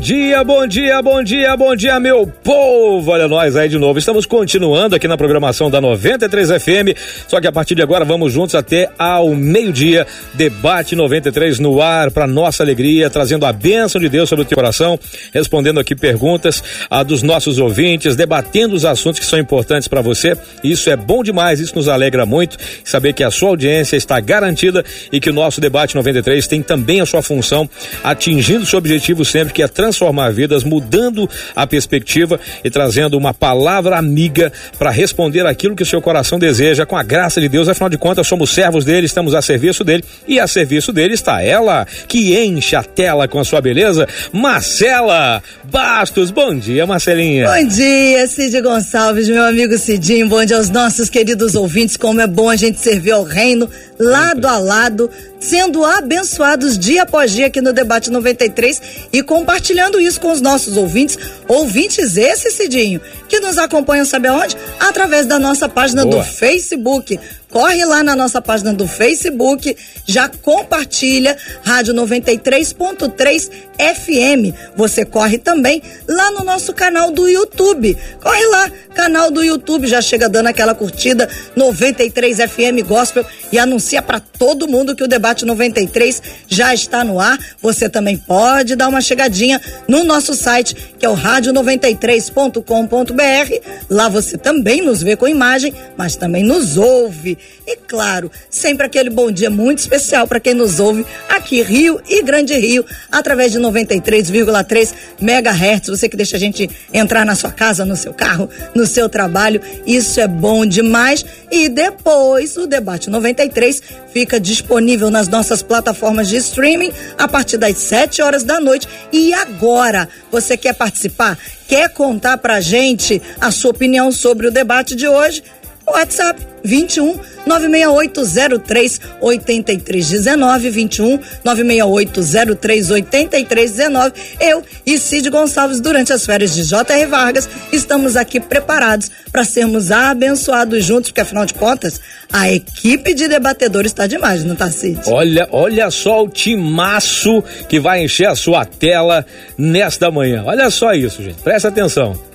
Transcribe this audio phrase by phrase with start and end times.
[0.00, 3.10] Dia, bom dia, bom dia, bom dia, meu povo!
[3.10, 3.98] Olha nós aí de novo.
[3.98, 6.96] Estamos continuando aqui na programação da 93 FM.
[7.28, 10.06] Só que a partir de agora vamos juntos até ao meio-dia.
[10.32, 14.56] Debate 93 no ar, para nossa alegria, trazendo a bênção de Deus sobre o teu
[14.56, 14.98] coração,
[15.34, 20.34] respondendo aqui perguntas a dos nossos ouvintes, debatendo os assuntos que são importantes para você.
[20.64, 22.56] Isso é bom demais, isso nos alegra muito.
[22.82, 24.82] Saber que a sua audiência está garantida
[25.12, 27.68] e que o nosso debate 93 tem também a sua função,
[28.02, 29.89] atingindo seu objetivo sempre, que é transformar
[30.32, 36.00] vidas, mudando a perspectiva e trazendo uma palavra amiga para responder aquilo que o seu
[36.00, 37.68] coração deseja, com a graça de Deus.
[37.68, 41.42] Afinal de contas, somos servos dele, estamos a serviço dele e a serviço dele está
[41.42, 46.30] ela, que enche a tela com a sua beleza, Marcela Bastos.
[46.30, 47.46] Bom dia, Marcelinha.
[47.46, 50.28] Bom dia, Cid Gonçalves, meu amigo Cidinho.
[50.28, 51.96] Bom dia aos nossos queridos ouvintes.
[51.96, 53.68] Como é bom a gente servir ao reino
[54.00, 55.10] lado a lado,
[55.40, 58.80] sendo abençoados dia após dia aqui no Debate 93
[59.12, 61.18] e compartilhando isso com os nossos ouvintes.
[61.48, 64.56] Ouvintes esse, Cidinho, que nos acompanham, sabe aonde?
[64.78, 66.22] Através da nossa página Boa.
[66.22, 67.18] do Facebook.
[67.50, 74.54] Corre lá na nossa página do Facebook, já compartilha Rádio 93.3 FM.
[74.76, 77.96] Você corre também lá no nosso canal do YouTube.
[78.22, 84.02] Corre lá, canal do YouTube, já chega dando aquela curtida 93 FM Gospel e anuncia
[84.02, 87.38] para todo mundo que o debate 93 já está no ar.
[87.60, 93.66] Você também pode dar uma chegadinha no nosso site, que é o rádio93.com.br.
[93.88, 97.38] Lá você também nos vê com imagem, mas também nos ouve.
[97.66, 102.22] E claro, sempre aquele bom dia muito especial para quem nos ouve aqui, Rio e
[102.22, 105.88] Grande Rio, através de 93,3 megahertz.
[105.88, 109.60] Você que deixa a gente entrar na sua casa, no seu carro, no seu trabalho.
[109.86, 111.24] Isso é bom demais.
[111.50, 117.76] E depois o debate 93 fica disponível nas nossas plataformas de streaming a partir das
[117.78, 118.88] 7 horas da noite.
[119.12, 121.38] E agora, você quer participar?
[121.68, 125.42] Quer contar pra gente a sua opinião sobre o debate de hoje?
[125.90, 134.12] WhatsApp 21 96803 8319 21 96803 8319.
[134.40, 137.06] Eu e Cid Gonçalves, durante as férias de J.R.
[137.06, 142.00] Vargas, estamos aqui preparados para sermos abençoados juntos, porque afinal de contas,
[142.32, 145.00] a equipe de debatedores está demais, não tá, Cid?
[145.06, 149.24] Olha, olha só o timaço que vai encher a sua tela
[149.56, 150.44] nesta manhã.
[150.46, 151.42] Olha só isso, gente.
[151.42, 152.29] Presta atenção.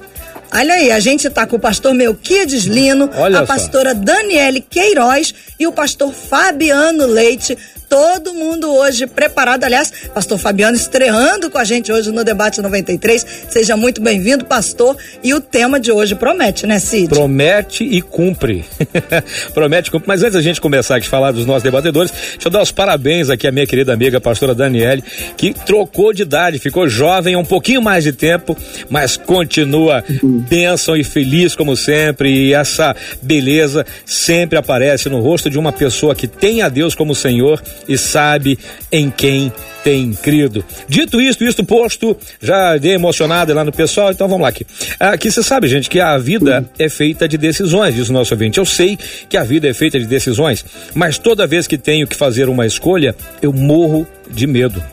[0.53, 3.99] Olha aí, a gente tá com o pastor Melquiades Lino, Olha a pastora só.
[3.99, 7.57] Daniele Queiroz e o pastor Fabiano Leite
[7.89, 9.63] todo mundo hoje preparado.
[9.63, 13.25] Aliás, pastor Fabiano estreando com a gente hoje no Debate 93.
[13.49, 14.97] Seja muito bem-vindo, pastor.
[15.23, 17.09] E o tema de hoje promete, né, Cid?
[17.09, 18.65] Promete e cumpre.
[19.53, 20.07] promete e cumpre.
[20.07, 22.71] Mas antes da gente começar aqui a falar dos nossos debatedores, deixa eu dar os
[22.71, 25.03] parabéns aqui à minha querida amiga, a pastora Daniele,
[25.37, 28.57] que trocou de idade, ficou jovem há um pouquinho mais de tempo,
[28.89, 30.03] mas continua
[30.49, 32.29] bênção e feliz como sempre.
[32.29, 37.15] E essa beleza sempre aparece no rosto de uma pessoa que tem a Deus como
[37.15, 38.57] Senhor e sabe
[38.91, 39.51] em quem
[39.83, 40.65] tem crido.
[40.89, 44.65] Dito isto, isto posto, já dei emocionado lá no pessoal, então vamos lá aqui.
[44.99, 48.57] Aqui você sabe, gente, que a vida é feita de decisões, diz o nosso ouvinte.
[48.57, 48.97] Eu sei
[49.29, 50.65] que a vida é feita de decisões,
[50.95, 54.83] mas toda vez que tenho que fazer uma escolha, eu morro de medo.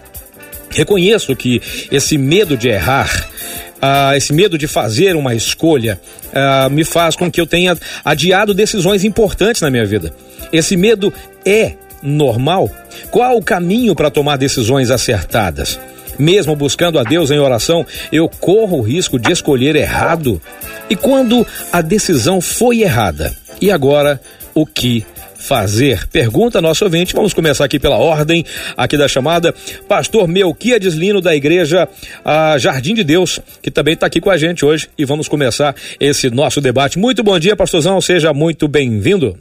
[0.69, 1.61] Reconheço que
[1.91, 3.29] esse medo de errar,
[3.81, 6.01] ah, esse medo de fazer uma escolha
[6.35, 10.15] ah, me faz com que eu tenha adiado decisões importantes na minha vida.
[10.53, 11.13] Esse medo
[11.45, 12.71] é normal?
[13.11, 15.79] Qual o caminho para tomar decisões acertadas?
[16.19, 20.41] Mesmo buscando a Deus em oração, eu corro o risco de escolher errado?
[20.91, 23.35] E quando a decisão foi errada?
[23.61, 24.21] E agora,
[24.55, 25.05] o que
[25.43, 26.07] fazer?
[26.09, 27.15] Pergunta nosso ouvinte.
[27.15, 28.45] Vamos começar aqui pela ordem
[28.77, 29.55] aqui da chamada.
[29.89, 31.89] Pastor Melquiades Lino da Igreja
[32.25, 35.75] a Jardim de Deus, que também está aqui com a gente hoje e vamos começar
[35.99, 36.99] esse nosso debate.
[36.99, 38.01] Muito bom dia, pastorzão.
[38.01, 39.37] Seja muito bem-vindo.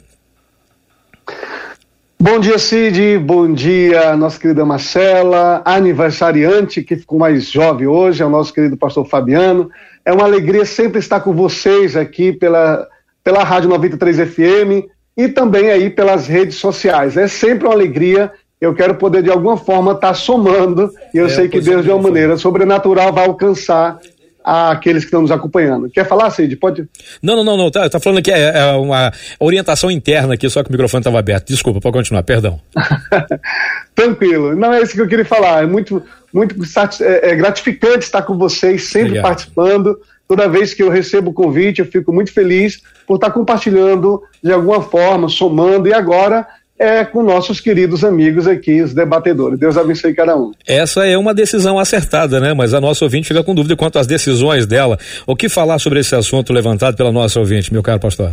[2.22, 3.18] Bom dia, Cid.
[3.18, 8.76] Bom dia, nossa querida Marcela, aniversariante que ficou mais jovem hoje, é o nosso querido
[8.76, 9.68] pastor Fabiano.
[10.04, 12.86] É uma alegria sempre estar com vocês aqui pela,
[13.24, 14.86] pela Rádio 93 FM
[15.16, 17.16] e também aí pelas redes sociais.
[17.16, 18.30] É sempre uma alegria
[18.60, 21.82] eu quero poder de alguma forma estar tá somando, e eu é, sei que Deus,
[21.82, 23.98] de uma maneira sobrenatural, vai alcançar
[24.44, 25.88] aqueles que estão nos acompanhando.
[25.90, 26.56] Quer falar, Cid?
[26.56, 26.88] Pode?
[27.22, 27.70] Não, não, não, não.
[27.70, 31.18] Tá, tá falando que é, é, uma orientação interna aqui, só que o microfone estava
[31.18, 31.48] aberto.
[31.48, 32.60] Desculpa, pode continuar, perdão.
[33.94, 34.56] Tranquilo.
[34.56, 35.62] Não é isso que eu queria falar.
[35.62, 36.02] É muito,
[36.32, 36.56] muito
[37.00, 39.24] é, é gratificante estar com vocês, sempre Obrigado.
[39.24, 40.00] participando.
[40.26, 44.52] Toda vez que eu recebo o convite, eu fico muito feliz por estar compartilhando de
[44.52, 45.88] alguma forma, somando.
[45.88, 46.46] E agora
[46.78, 49.58] é com nossos queridos amigos aqui, os debatedores.
[49.58, 50.52] Deus abençoe cada um.
[50.66, 52.52] Essa é uma decisão acertada, né?
[52.54, 54.98] Mas a nossa ouvinte fica com dúvida quanto às decisões dela.
[55.26, 58.32] O que falar sobre esse assunto levantado pela nossa ouvinte, meu caro pastor?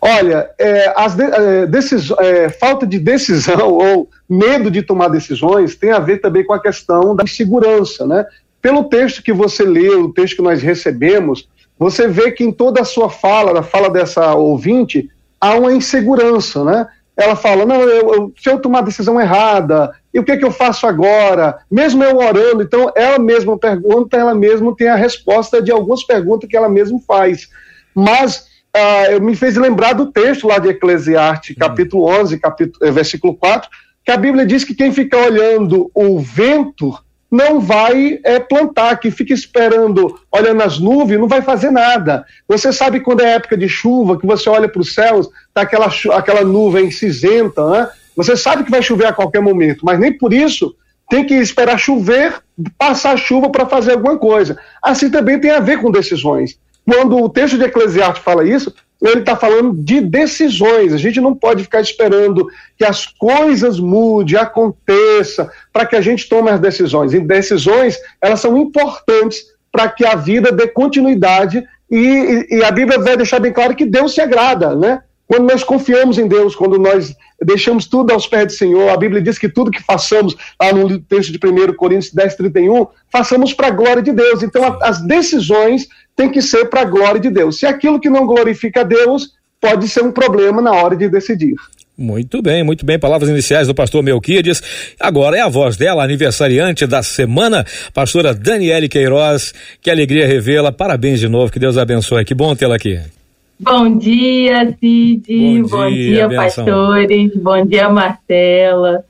[0.00, 5.74] Olha, é, as de, é, decis, é, falta de decisão ou medo de tomar decisões
[5.74, 8.24] tem a ver também com a questão da insegurança, né?
[8.60, 11.48] Pelo texto que você leu, o texto que nós recebemos,
[11.78, 15.08] você vê que em toda a sua fala, na fala dessa ouvinte,
[15.40, 16.86] há uma insegurança, né?
[17.16, 20.36] Ela fala, não, eu, eu, se eu tomar a decisão errada, e o que, é
[20.36, 21.58] que eu faço agora?
[21.70, 26.48] Mesmo eu orando, então ela mesma pergunta, ela mesma tem a resposta de algumas perguntas
[26.48, 27.48] que ela mesma faz.
[27.94, 28.46] Mas
[28.76, 33.70] uh, me fez lembrar do texto lá de Eclesiastes, capítulo 11, capítulo, eh, versículo 4,
[34.04, 36.94] que a Bíblia diz que quem fica olhando o vento
[37.36, 42.24] não vai é, plantar, que fica esperando, olhando as nuvens, não vai fazer nada.
[42.48, 45.90] Você sabe quando é época de chuva, que você olha para os céus, tá aquela,
[46.14, 47.88] aquela nuvem cinzenta, né?
[48.16, 50.74] Você sabe que vai chover a qualquer momento, mas nem por isso
[51.08, 52.34] tem que esperar chover,
[52.76, 54.58] passar chuva para fazer alguma coisa.
[54.82, 56.58] Assim também tem a ver com decisões.
[56.88, 58.72] Quando o texto de Eclesiastes fala isso,
[59.02, 60.92] ele está falando de decisões.
[60.92, 62.46] A gente não pode ficar esperando
[62.78, 67.12] que as coisas mudem, aconteça, para que a gente tome as decisões.
[67.12, 72.98] E decisões, elas são importantes para que a vida dê continuidade e, e, a Bíblia
[72.98, 75.02] vai deixar bem claro que Deus se agrada, né?
[75.26, 79.20] Quando nós confiamos em Deus, quando nós deixamos tudo aos pés do Senhor, a Bíblia
[79.20, 83.68] diz que tudo que façamos, lá no texto de 1 Coríntios 10, 31, façamos para
[83.68, 84.42] a glória de Deus.
[84.42, 87.58] Então, as decisões têm que ser para a glória de Deus.
[87.58, 91.54] Se aquilo que não glorifica a Deus, pode ser um problema na hora de decidir.
[91.98, 92.98] Muito bem, muito bem.
[92.98, 94.62] Palavras iniciais do pastor Melquides.
[95.00, 97.64] Agora é a voz dela, aniversariante da semana,
[97.94, 99.54] pastora Daniele Queiroz.
[99.80, 100.70] Que alegria revê-la.
[100.70, 102.24] Parabéns de novo, que Deus abençoe.
[102.24, 103.00] Que bom tê-la aqui.
[103.58, 105.62] Bom dia, Cid.
[105.62, 107.34] Bom, bom dia, dia pastores.
[107.36, 109.04] Bom dia, Marcela.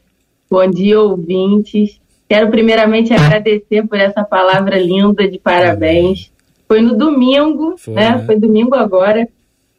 [0.49, 2.01] Bom dia, ouvintes.
[2.29, 6.31] Quero primeiramente agradecer por essa palavra linda de parabéns.
[6.69, 8.11] Foi no domingo, Foi, né?
[8.11, 8.25] né?
[8.25, 9.29] Foi domingo agora.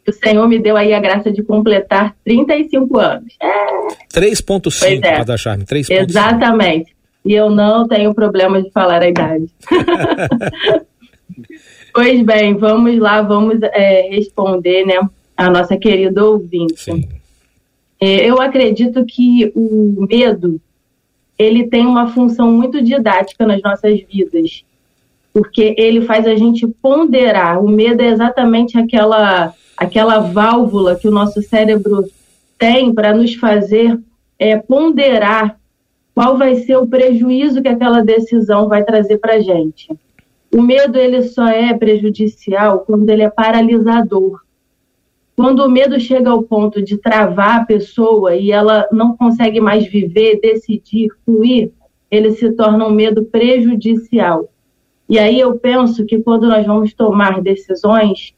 [0.07, 3.33] O Senhor me deu aí a graça de completar 35 anos.
[3.41, 4.19] É.
[4.19, 5.15] 3.5 é.
[5.15, 5.65] para dar charme.
[5.65, 6.09] 3.5.
[6.09, 6.95] Exatamente.
[7.25, 9.47] E eu não tenho problema de falar a idade.
[11.97, 14.99] Pois bem, vamos lá, vamos é, responder, né,
[15.35, 16.91] a nossa querida ouvinte.
[17.99, 20.61] É, eu acredito que o medo,
[21.39, 24.63] ele tem uma função muito didática nas nossas vidas,
[25.33, 27.63] porque ele faz a gente ponderar.
[27.63, 32.05] O medo é exatamente aquela, aquela válvula que o nosso cérebro
[32.59, 33.99] tem para nos fazer
[34.37, 35.59] é, ponderar
[36.13, 39.89] qual vai ser o prejuízo que aquela decisão vai trazer para a gente.
[40.53, 44.41] O medo ele só é prejudicial quando ele é paralisador.
[45.35, 49.85] Quando o medo chega ao ponto de travar a pessoa e ela não consegue mais
[49.85, 51.71] viver, decidir, fluir,
[52.09, 54.49] ele se torna um medo prejudicial.
[55.09, 58.33] E aí eu penso que quando nós vamos tomar decisões,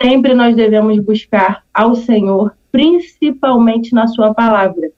[0.00, 4.90] sempre nós devemos buscar ao Senhor, principalmente na sua palavra.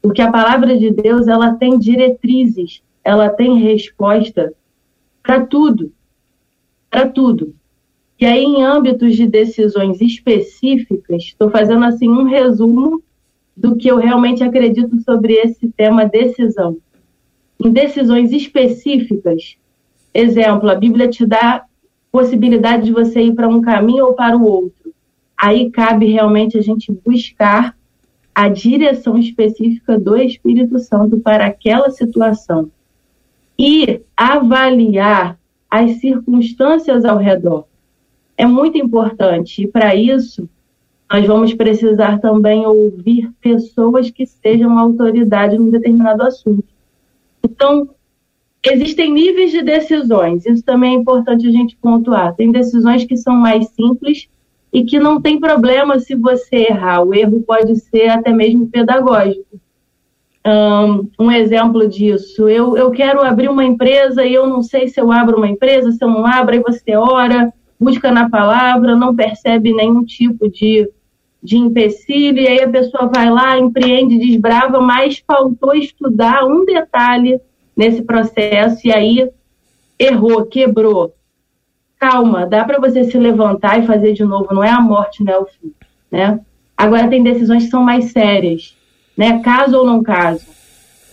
[0.00, 4.52] Porque a palavra de Deus, ela tem diretrizes, ela tem resposta
[5.22, 5.92] para tudo,
[6.90, 7.54] para tudo.
[8.20, 13.02] E aí, em âmbitos de decisões específicas, estou fazendo assim um resumo
[13.56, 16.76] do que eu realmente acredito sobre esse tema decisão.
[17.64, 19.56] Em decisões específicas,
[20.14, 21.64] exemplo, a Bíblia te dá
[22.10, 24.92] possibilidade de você ir para um caminho ou para o outro.
[25.36, 27.76] Aí cabe realmente a gente buscar
[28.34, 32.70] a direção específica do Espírito Santo para aquela situação
[33.64, 35.38] e avaliar
[35.70, 37.64] as circunstâncias ao redor.
[38.36, 40.48] É muito importante e para isso
[41.08, 46.64] nós vamos precisar também ouvir pessoas que sejam autoridade num determinado assunto.
[47.44, 47.88] Então,
[48.64, 52.34] existem níveis de decisões, isso também é importante a gente pontuar.
[52.34, 54.28] Tem decisões que são mais simples
[54.72, 59.61] e que não tem problema se você errar, o erro pode ser até mesmo pedagógico.
[61.18, 62.48] Um, exemplo disso.
[62.48, 65.92] Eu, eu quero abrir uma empresa e eu não sei se eu abro uma empresa,
[65.92, 70.88] se eu não abro, aí você ora, busca na palavra, não percebe nenhum tipo de
[71.42, 77.40] de empecilho, e aí a pessoa vai lá, empreende, desbrava, mas faltou estudar um detalhe
[77.76, 79.28] nesse processo e aí
[79.98, 81.12] errou, quebrou.
[81.98, 85.32] Calma, dá para você se levantar e fazer de novo, não é a morte, não
[85.32, 85.72] é o fim,
[86.10, 86.40] né?
[86.76, 88.76] Agora tem decisões que são mais sérias,
[89.16, 89.40] né?
[89.40, 90.46] Caso ou não caso,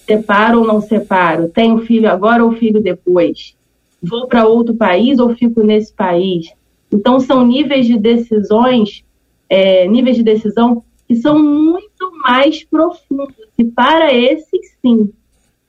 [0.06, 3.56] separo ou não separo, tenho filho agora ou filho depois,
[4.02, 6.52] vou para outro país ou fico nesse país.
[6.92, 9.04] Então são níveis de decisões,
[9.50, 13.36] é, níveis de decisão que são muito mais profundos.
[13.58, 15.12] E para esses, sim,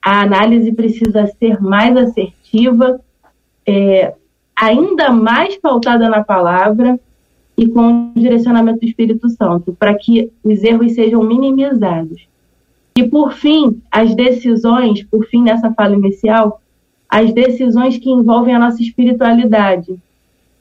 [0.02, 3.00] a análise precisa ser mais assertiva,
[3.66, 4.14] é,
[4.54, 6.98] ainda mais pautada na palavra
[7.60, 12.26] e com o direcionamento do Espírito Santo, para que os erros sejam minimizados.
[12.96, 16.60] E, por fim, as decisões, por fim, nessa fala inicial,
[17.08, 19.96] as decisões que envolvem a nossa espiritualidade.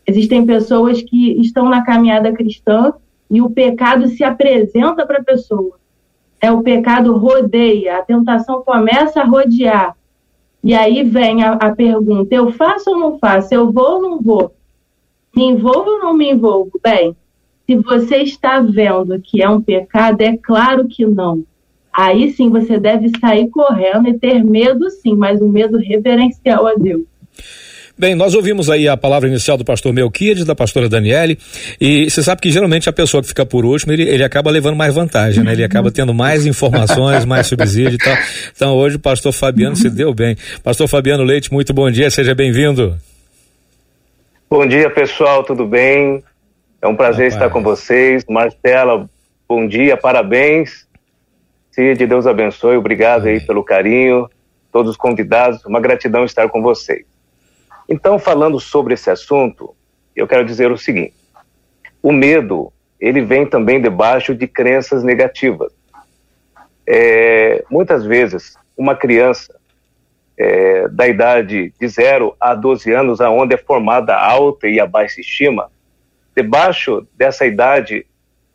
[0.06, 2.94] Existem pessoas que estão na caminhada cristã
[3.32, 5.80] e o pecado se apresenta para a pessoa
[6.42, 9.96] é o pecado rodeia, a tentação começa a rodear.
[10.64, 13.54] E aí vem a, a pergunta: eu faço ou não faço?
[13.54, 14.54] Eu vou ou não vou?
[15.36, 16.72] Me envolvo ou não me envolvo?
[16.84, 17.16] Bem,
[17.66, 21.44] se você está vendo que é um pecado, é claro que não.
[21.94, 26.74] Aí sim você deve sair correndo e ter medo, sim, mas um medo reverencial a
[26.76, 27.04] Deus.
[28.00, 31.38] Bem, nós ouvimos aí a palavra inicial do pastor Melquides, da pastora Daniele,
[31.82, 34.78] e você sabe que geralmente a pessoa que fica por último, ele, ele acaba levando
[34.78, 35.52] mais vantagem, né?
[35.52, 38.16] Ele acaba tendo mais informações, mais subsídio e tal.
[38.56, 40.38] Então hoje o pastor Fabiano se deu bem.
[40.64, 42.96] Pastor Fabiano Leite, muito bom dia, seja bem-vindo.
[44.52, 46.24] Bom dia, pessoal, tudo bem?
[46.82, 47.36] É um prazer Rapaz.
[47.36, 48.26] estar com vocês.
[48.28, 49.08] Marcela,
[49.48, 50.88] bom dia, parabéns.
[51.70, 53.36] Cid, Deus abençoe, obrigado Amém.
[53.36, 54.28] aí pelo carinho,
[54.72, 57.06] todos os convidados, uma gratidão estar com vocês.
[57.88, 59.76] Então, falando sobre esse assunto,
[60.16, 61.14] eu quero dizer o seguinte:
[62.02, 65.72] o medo ele vem também debaixo de crenças negativas.
[66.88, 69.59] É, muitas vezes, uma criança
[70.40, 74.88] é, da idade de 0 a 12 anos, aonde é formada a alta e a
[74.88, 75.70] baixa estima,
[76.36, 78.06] debaixo dessa idade,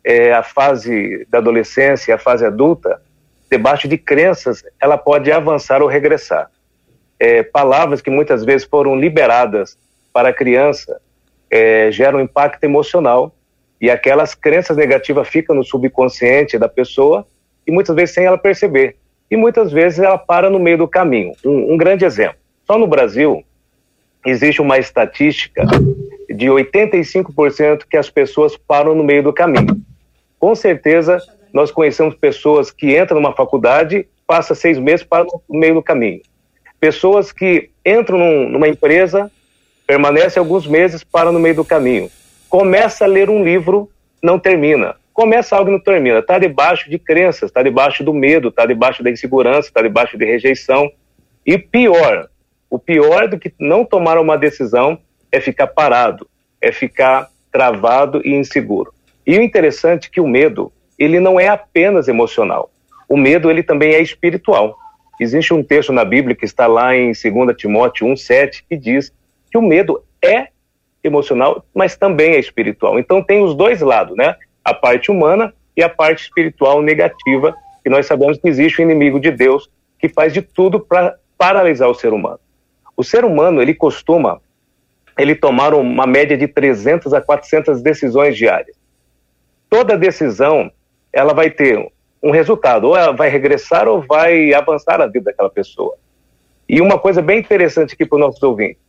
[0.03, 3.01] é, a fase da adolescência, a fase adulta,
[3.49, 6.49] debaixo de crenças, ela pode avançar ou regressar
[7.19, 9.77] é, palavras que muitas vezes foram liberadas
[10.11, 11.01] para a criança
[11.49, 13.33] é, geram impacto emocional
[13.79, 17.25] e aquelas crenças negativas ficam no subconsciente da pessoa
[17.65, 18.97] e muitas vezes sem ela perceber.
[19.29, 21.33] E muitas vezes ela para no meio do caminho.
[21.43, 22.37] Um, um grande exemplo.
[22.65, 23.43] Só no Brasil
[24.25, 25.63] existe uma estatística
[26.29, 29.79] de 85% que as pessoas param no meio do caminho.
[30.39, 31.19] Com certeza,
[31.53, 36.21] nós conhecemos pessoas que entram numa faculdade, passa seis meses, para no meio do caminho.
[36.79, 39.31] Pessoas que entram num, numa empresa,
[39.87, 42.09] permanecem alguns meses, param no meio do caminho.
[42.49, 43.89] Começa a ler um livro,
[44.21, 44.95] não termina.
[45.15, 46.19] Começa algo e não termina.
[46.19, 50.25] Está debaixo de crenças, está debaixo do medo, está debaixo da insegurança, está debaixo de
[50.25, 50.91] rejeição.
[51.45, 52.27] E pior,
[52.69, 54.99] o pior do que não tomar uma decisão
[55.31, 56.27] é ficar parado,
[56.59, 58.93] é ficar travado e inseguro.
[59.25, 60.69] E o interessante é que o medo,
[60.99, 62.69] ele não é apenas emocional.
[63.07, 64.77] O medo, ele também é espiritual.
[65.17, 69.13] Existe um texto na Bíblia que está lá em 2 Timóteo 1,7 que diz
[69.49, 70.49] que o medo é
[71.01, 72.99] emocional, mas também é espiritual.
[72.99, 74.35] Então tem os dois lados, né?
[74.65, 78.89] A parte humana e a parte espiritual negativa, que nós sabemos que existe o um
[78.89, 79.69] inimigo de Deus
[79.99, 82.39] que faz de tudo para paralisar o ser humano.
[82.97, 84.41] O ser humano, ele costuma
[85.17, 88.75] ele tomar uma média de 300 a 400 decisões diárias.
[89.69, 90.71] Toda decisão,
[91.11, 91.91] ela vai ter
[92.21, 95.95] um resultado, ou ela vai regressar ou vai avançar a vida daquela pessoa.
[96.67, 98.81] E uma coisa bem interessante aqui para os nossos ouvintes: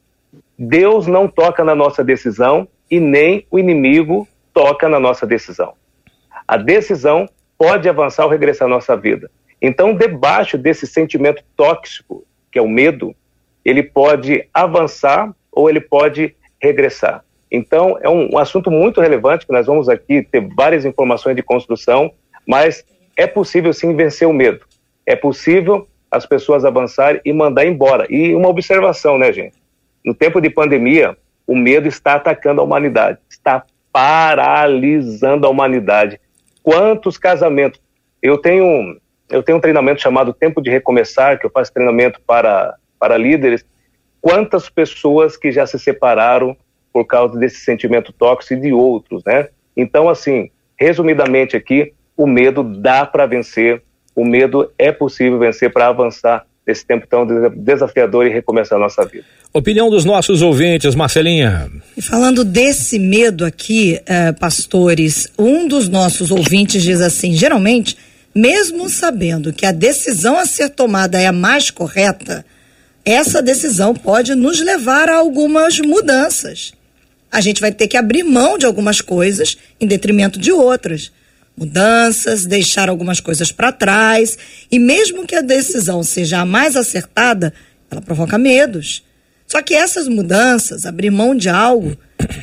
[0.59, 4.26] Deus não toca na nossa decisão e nem o inimigo
[4.57, 5.75] toca na nossa decisão.
[6.49, 9.31] A decisão pode avançar ou regressar à nossa vida.
[9.61, 13.15] Então, debaixo desse sentimento tóxico, que é o medo,
[13.63, 17.23] ele pode avançar ou ele pode regressar.
[17.53, 21.43] Então, é um, um assunto muito relevante que nós vamos aqui ter várias informações de
[21.43, 22.11] construção,
[22.47, 22.83] mas
[23.15, 24.65] é possível sim vencer o medo.
[25.05, 28.07] É possível as pessoas avançarem e mandar embora.
[28.09, 29.59] E uma observação, né, gente?
[30.03, 31.15] No tempo de pandemia,
[31.47, 33.63] o medo está atacando a humanidade, está
[33.97, 36.21] paralisando a humanidade.
[36.62, 37.81] Quantos casamentos?
[38.21, 39.00] Eu tenho,
[39.31, 43.65] eu tenho um treinamento chamado Tempo de Recomeçar, que eu faço treinamento para, para líderes.
[44.21, 46.55] Quantas pessoas que já se separaram
[46.93, 49.49] por causa desse sentimento tóxico e de outros, né?
[49.75, 53.83] Então, assim, resumidamente aqui, o medo dá para vencer,
[54.15, 59.05] o medo é possível vencer para avançar nesse tempo tão desafiador e recomeçar a nossa
[59.05, 59.25] vida.
[59.53, 61.71] Opinião dos nossos ouvintes, Marcelinha.
[61.97, 67.97] E falando desse medo aqui, eh, pastores, um dos nossos ouvintes diz assim: geralmente,
[68.35, 72.45] mesmo sabendo que a decisão a ser tomada é a mais correta,
[73.05, 76.73] essa decisão pode nos levar a algumas mudanças.
[77.31, 81.13] A gente vai ter que abrir mão de algumas coisas em detrimento de outras
[81.57, 84.37] mudanças, deixar algumas coisas para trás,
[84.71, 87.53] e mesmo que a decisão seja a mais acertada,
[87.91, 89.03] ela provoca medos.
[89.47, 91.97] Só que essas mudanças, abrir mão de algo,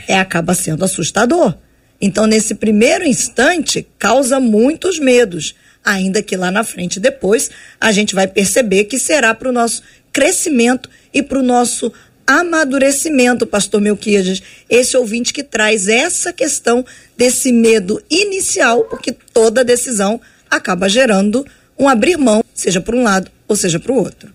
[0.08, 1.56] é acaba sendo assustador.
[2.02, 8.16] Então, nesse primeiro instante, causa muitos medos, ainda que lá na frente, depois, a gente
[8.16, 11.92] vai perceber que será para o nosso crescimento e para o nosso
[12.26, 16.86] amadurecimento, pastor Melquiades, esse ouvinte que traz essa questão
[17.18, 21.46] desse medo inicial, porque toda decisão acaba gerando
[21.78, 24.30] um abrir mão, seja para um lado ou seja para o outro.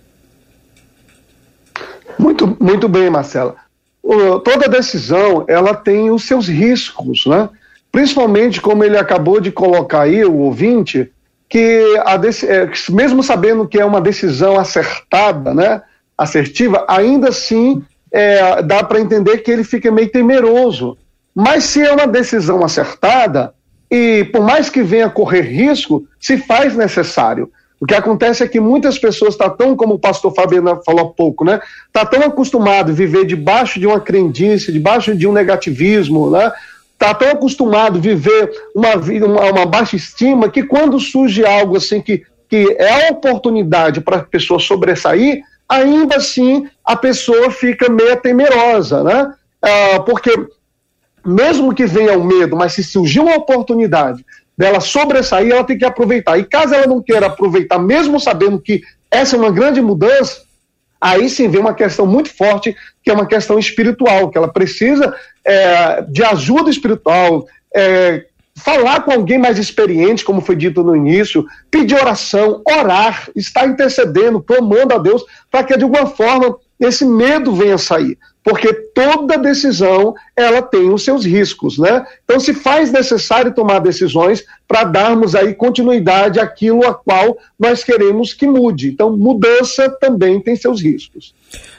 [2.18, 3.56] Muito, muito bem, Marcela.
[4.02, 7.48] O, toda decisão ela tem os seus riscos, né?
[7.92, 11.10] Principalmente como ele acabou de colocar aí, o ouvinte,
[11.48, 15.82] que a, é, mesmo sabendo que é uma decisão acertada, né?
[16.18, 17.82] Assertiva, ainda assim
[18.12, 20.98] é, dá para entender que ele fica meio temeroso.
[21.34, 23.54] Mas se é uma decisão acertada,
[23.90, 27.50] e por mais que venha correr risco, se faz necessário.
[27.80, 31.06] O que acontece é que muitas pessoas estão tá tão, como o pastor Fabiano falou
[31.06, 31.60] há pouco, né?
[31.86, 36.52] Está tão acostumado a viver debaixo de uma crendice, debaixo de um negativismo, né?
[36.92, 42.00] Está tão acostumado a viver uma, uma, uma baixa estima que quando surge algo assim
[42.00, 48.16] que, que é a oportunidade para a pessoa sobressair, ainda assim a pessoa fica meio
[48.16, 49.34] temerosa, né?
[49.60, 50.30] Ah, porque
[51.24, 54.24] mesmo que venha o medo, mas se surgir uma oportunidade
[54.56, 56.38] dela sobressair, ela tem que aproveitar.
[56.38, 60.42] E caso ela não queira aproveitar, mesmo sabendo que essa é uma grande mudança,
[61.00, 65.14] aí sim vem uma questão muito forte, que é uma questão espiritual, que ela precisa
[65.44, 68.24] é, de ajuda espiritual, é,
[68.58, 74.42] falar com alguém mais experiente, como foi dito no início, pedir oração, orar, estar intercedendo,
[74.42, 78.18] clamando a Deus, para que de alguma forma esse medo venha sair.
[78.48, 82.06] Porque toda decisão ela tem os seus riscos, né?
[82.24, 88.32] Então se faz necessário tomar decisões para darmos aí continuidade àquilo a qual nós queremos
[88.32, 88.88] que mude.
[88.88, 91.34] Então mudança também tem seus riscos.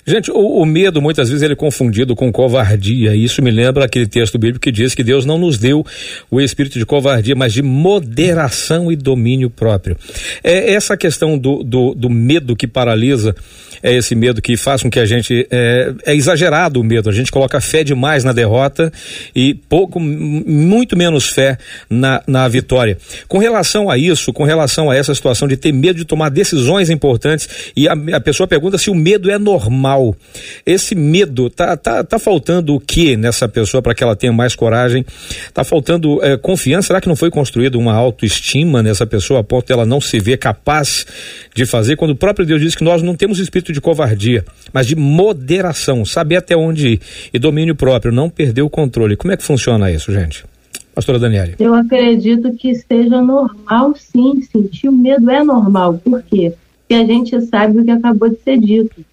[0.06, 3.16] Gente, o, o, medo muitas vezes ele é confundido com covardia.
[3.16, 5.84] Isso me lembra aquele texto bíblico que diz que Deus não nos deu
[6.30, 9.98] o espírito de covardia, mas de moderação e domínio próprio.
[10.44, 13.36] É essa questão do, do, do medo que paralisa
[13.82, 17.10] é esse medo que faz com que a gente é, é, exagerado o medo.
[17.10, 18.92] A gente coloca fé demais na derrota
[19.36, 21.58] e pouco, muito menos fé
[21.90, 22.98] na, na vitória.
[23.28, 26.90] Com relação a isso, com relação a essa situação de ter medo de tomar decisões
[26.90, 30.16] importantes e a, a pessoa pergunta se o medo é normal.
[30.66, 34.56] Esse medo tá tá, tá faltando o que nessa pessoa para que ela tenha mais
[34.56, 35.06] coragem?
[35.54, 36.88] Tá faltando é, confiança?
[36.88, 40.20] Será que não foi construída uma autoestima nessa pessoa a ponto de ela não se
[40.20, 41.06] ver capaz
[41.54, 44.88] de fazer quando o próprio Deus diz que nós não temos espírito de covardia, mas
[44.88, 47.02] de moderação, saber até onde ir
[47.34, 49.16] e domínio próprio, não perder o controle.
[49.16, 50.46] Como é que funciona isso, gente?
[50.94, 51.56] Pastora Daniele.
[51.60, 56.00] Eu acredito que seja normal, sim, sentir o medo é normal.
[56.04, 56.54] Por quê?
[56.80, 59.06] Porque a gente sabe o que acabou de ser dito.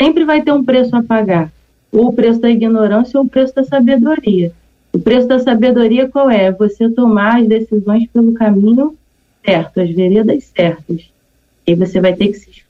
[0.00, 1.52] Sempre vai ter um preço a pagar.
[1.92, 4.52] Ou o preço da ignorância ou o preço da sabedoria.
[4.92, 6.50] O preço da sabedoria qual é?
[6.52, 8.96] Você tomar as decisões pelo caminho
[9.44, 11.10] certo, as veredas certas.
[11.66, 12.62] E você vai ter que se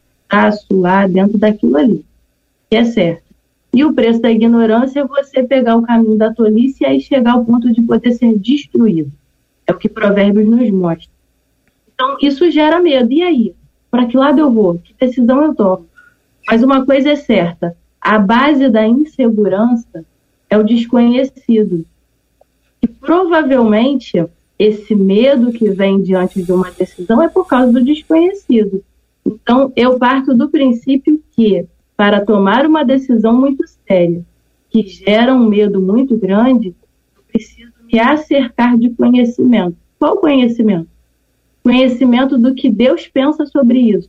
[0.67, 2.05] suar dentro daquilo ali,
[2.71, 3.28] que é certo.
[3.79, 7.35] E o preço da ignorância é você pegar o caminho da tolice e aí chegar
[7.35, 9.13] ao ponto de poder ser destruído.
[9.65, 11.09] É o que Provérbios nos mostra.
[11.95, 13.13] Então, isso gera medo.
[13.13, 13.55] E aí?
[13.89, 14.79] Para que lado eu vou?
[14.79, 15.87] Que decisão eu tomo?
[16.49, 20.05] Mas uma coisa é certa: a base da insegurança
[20.51, 21.87] é o desconhecido.
[22.83, 24.27] E provavelmente
[24.59, 28.83] esse medo que vem diante de uma decisão é por causa do desconhecido.
[29.25, 31.65] Então, eu parto do princípio que,
[31.99, 34.23] para tomar uma decisão muito séria,
[34.71, 36.69] que gera um medo muito grande,
[37.17, 39.77] eu preciso me acercar de conhecimento.
[39.99, 40.87] Qual conhecimento?
[41.61, 44.09] Conhecimento do que Deus pensa sobre isso.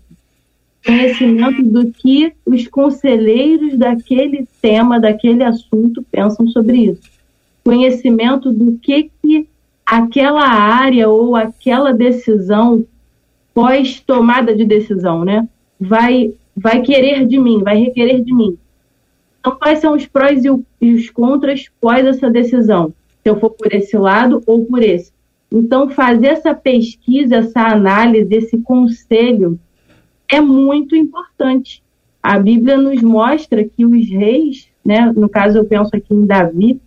[0.86, 7.02] Conhecimento do que os conselheiros daquele tema, daquele assunto pensam sobre isso.
[7.64, 9.48] Conhecimento do que, que
[9.84, 12.86] aquela área ou aquela decisão
[13.52, 15.50] pós tomada de decisão, né?
[15.80, 18.58] Vai, vai querer de mim, vai requerer de mim.
[19.40, 22.94] Então, quais são os prós e os contras pós essa decisão?
[23.24, 25.12] Se eu for por esse lado ou por esse.
[25.52, 29.60] Então, fazer essa pesquisa, essa análise, esse conselho
[30.28, 31.82] é muito importante.
[32.22, 36.80] A Bíblia nos mostra que os reis, né, no caso eu penso aqui em Davi,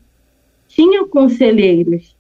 [0.69, 2.15] tinham conselheiros.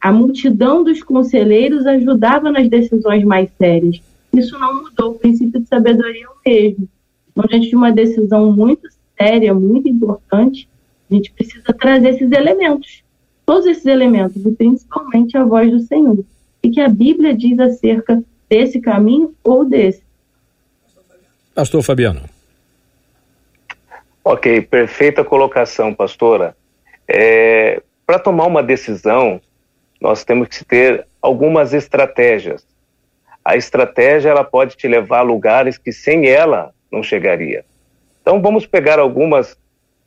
[0.00, 4.00] A multidão dos conselheiros ajudava nas decisões mais sérias.
[4.38, 6.88] Isso não mudou, o princípio de sabedoria é o mesmo.
[7.30, 10.68] Então, diante de uma decisão muito séria, muito importante,
[11.10, 13.02] a gente precisa trazer esses elementos,
[13.44, 16.18] todos esses elementos, e principalmente a voz do Senhor.
[16.62, 20.02] E que a Bíblia diz acerca desse caminho ou desse.
[21.54, 22.22] Pastor Fabiano.
[24.24, 26.56] Ok, perfeita colocação, pastora.
[27.06, 29.40] É, Para tomar uma decisão,
[30.00, 32.66] nós temos que ter algumas estratégias.
[33.46, 37.64] A estratégia ela pode te levar a lugares que sem ela não chegaria.
[38.20, 39.56] Então vamos pegar algumas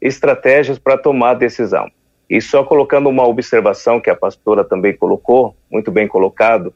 [0.02, 1.90] estratégias para tomar decisão.
[2.30, 6.74] E só colocando uma observação que a pastora também colocou, muito bem colocado,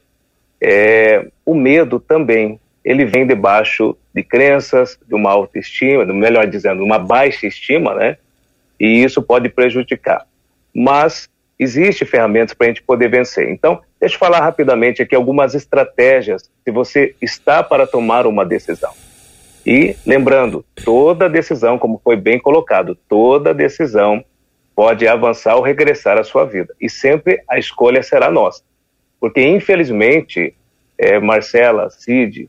[0.58, 6.98] é, o medo também ele vem debaixo de crenças, de uma autoestima, melhor dizendo, uma
[6.98, 8.16] baixa estima, né?
[8.80, 10.26] E isso pode prejudicar.
[10.74, 11.28] Mas
[11.64, 13.50] existe ferramentas para a gente poder vencer.
[13.50, 18.92] Então, deixa eu falar rapidamente aqui algumas estratégias se você está para tomar uma decisão.
[19.66, 24.22] E lembrando, toda decisão, como foi bem colocado, toda decisão
[24.76, 26.74] pode avançar ou regressar à sua vida.
[26.80, 28.62] E sempre a escolha será nossa.
[29.18, 30.54] Porque, infelizmente,
[30.98, 32.48] é, Marcela, Cid,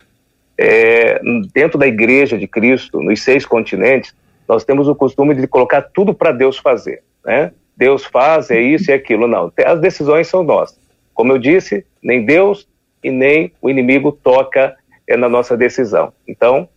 [0.57, 1.19] é,
[1.53, 4.13] dentro da igreja de Cristo, nos seis continentes,
[4.47, 7.01] nós temos o costume de colocar tudo para Deus fazer.
[7.23, 7.51] Né?
[7.75, 9.27] Deus faz, é isso e aquilo.
[9.27, 10.79] Não, as decisões são nossas.
[11.13, 12.67] Como eu disse, nem Deus
[13.03, 14.75] e nem o inimigo toca
[15.07, 16.13] é, na nossa decisão.
[16.27, 16.67] Então,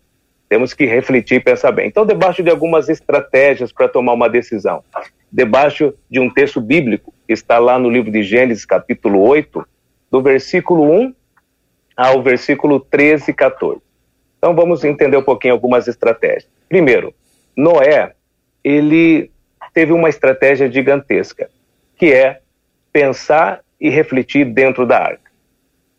[0.48, 1.88] temos que refletir e pensar bem.
[1.88, 4.82] Então, debaixo de algumas estratégias para tomar uma decisão,
[5.30, 9.66] debaixo de um texto bíblico, que está lá no livro de Gênesis, capítulo 8,
[10.10, 11.14] do versículo 1
[11.96, 13.80] ao versículo 13 e 14.
[14.38, 16.48] Então vamos entender um pouquinho algumas estratégias.
[16.68, 17.12] Primeiro,
[17.56, 18.12] Noé,
[18.62, 19.30] ele
[19.78, 21.48] teve uma estratégia gigantesca,
[21.96, 22.40] que é
[22.92, 25.30] pensar e refletir dentro da arca.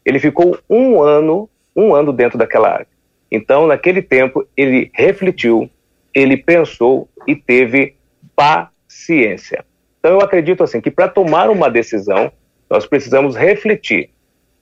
[0.03, 2.91] Ele ficou um ano, um ano dentro daquela arca.
[3.31, 5.69] Então, naquele tempo, ele refletiu,
[6.13, 7.95] ele pensou e teve
[8.35, 9.63] paciência.
[9.97, 12.33] Então, eu acredito assim que para tomar uma decisão,
[12.69, 14.09] nós precisamos refletir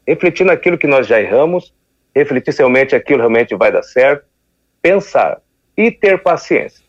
[0.08, 1.74] refletir naquilo que nós já erramos,
[2.16, 4.28] refletir se realmente aquilo realmente vai dar certo,
[4.80, 5.42] pensar
[5.76, 6.86] e ter paciência.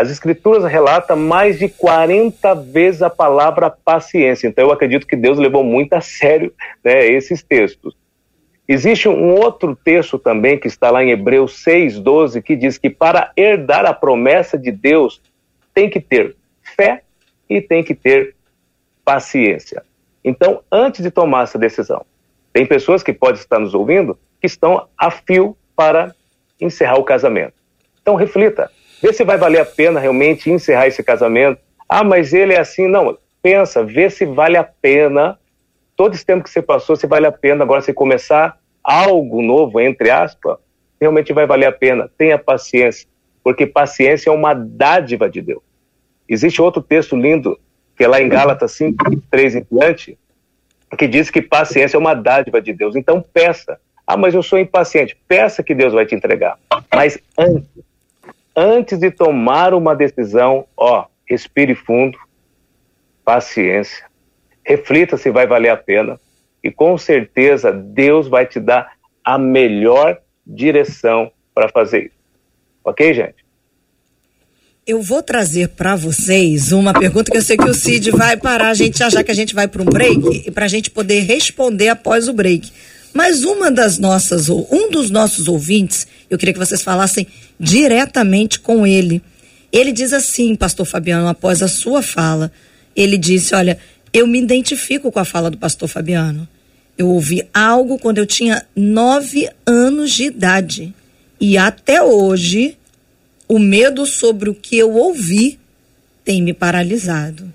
[0.00, 5.38] As escrituras relatam mais de 40 vezes a palavra paciência, então eu acredito que Deus
[5.38, 7.94] levou muito a sério né, esses textos.
[8.66, 13.30] Existe um outro texto também que está lá em Hebreus 6,12 que diz que para
[13.36, 15.20] herdar a promessa de Deus
[15.74, 17.02] tem que ter fé
[17.46, 18.34] e tem que ter
[19.04, 19.82] paciência.
[20.24, 22.06] Então, antes de tomar essa decisão,
[22.54, 26.14] tem pessoas que podem estar nos ouvindo que estão a fio para
[26.58, 27.60] encerrar o casamento.
[28.00, 28.70] Então reflita,
[29.02, 31.60] vê se vai valer a pena realmente encerrar esse casamento.
[31.88, 32.86] Ah, mas ele é assim.
[32.86, 35.38] Não, pensa, vê se vale a pena,
[35.96, 39.80] todo esse tempo que você passou, se vale a pena agora você começar algo novo,
[39.80, 40.56] entre aspas,
[41.00, 42.10] realmente vai valer a pena.
[42.16, 43.08] Tenha paciência,
[43.42, 45.62] porque paciência é uma dádiva de Deus.
[46.28, 47.58] Existe outro texto lindo,
[47.96, 50.18] que é lá em Gálatas 5, 3 em diante,
[50.96, 52.96] que diz que paciência é uma dádiva de Deus.
[52.96, 53.78] Então peça.
[54.06, 55.16] Ah, mas eu sou impaciente.
[55.28, 56.58] Peça que Deus vai te entregar.
[56.94, 57.68] Mas antes,
[58.56, 62.18] antes de tomar uma decisão, ó, respire fundo,
[63.24, 64.04] paciência,
[64.64, 66.18] reflita se vai valer a pena
[66.62, 68.92] e com certeza Deus vai te dar
[69.24, 72.20] a melhor direção para fazer isso.
[72.84, 73.40] Ok, gente?
[74.86, 78.70] Eu vou trazer para vocês uma pergunta que eu sei que o Cid vai parar
[78.70, 81.20] a gente já que a gente vai para um break e para a gente poder
[81.20, 82.72] responder após o break.
[83.12, 87.26] Mas uma das nossas, um dos nossos ouvintes, eu queria que vocês falassem
[87.58, 89.22] diretamente com ele.
[89.72, 92.52] Ele diz assim, Pastor Fabiano, após a sua fala,
[92.94, 93.78] ele disse: Olha,
[94.12, 96.48] eu me identifico com a fala do Pastor Fabiano.
[96.96, 100.94] Eu ouvi algo quando eu tinha nove anos de idade
[101.40, 102.76] e até hoje
[103.48, 105.58] o medo sobre o que eu ouvi
[106.24, 107.50] tem me paralisado.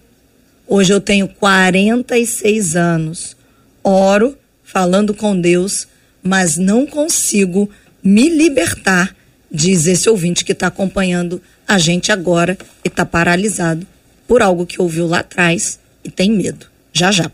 [0.67, 3.37] Hoje eu tenho 46 anos.
[3.83, 4.35] Oro,
[4.75, 5.87] falando com Deus,
[6.21, 7.69] mas não consigo
[8.03, 9.15] me libertar,
[9.49, 13.87] diz esse ouvinte que está acompanhando a gente agora e está paralisado
[14.27, 16.65] por algo que ouviu lá atrás e tem medo.
[16.91, 17.31] Já já.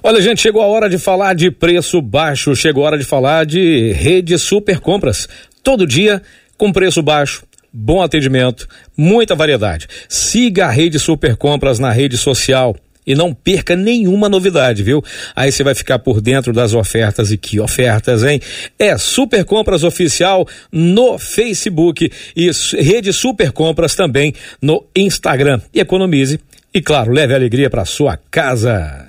[0.00, 3.44] Olha, gente, chegou a hora de falar de preço baixo, chegou a hora de falar
[3.44, 5.28] de rede super compras
[5.60, 6.22] todo dia
[6.56, 9.88] com preço baixo, bom atendimento, muita variedade.
[10.08, 15.02] Siga a Rede Super Compras na rede social e não perca nenhuma novidade, viu?
[15.34, 18.40] Aí você vai ficar por dentro das ofertas e que ofertas, hein?
[18.78, 25.60] É Super Compras Oficial no Facebook e Rede Super Compras também no Instagram.
[25.74, 26.38] E economize
[26.72, 29.08] e, claro, leve alegria para sua casa.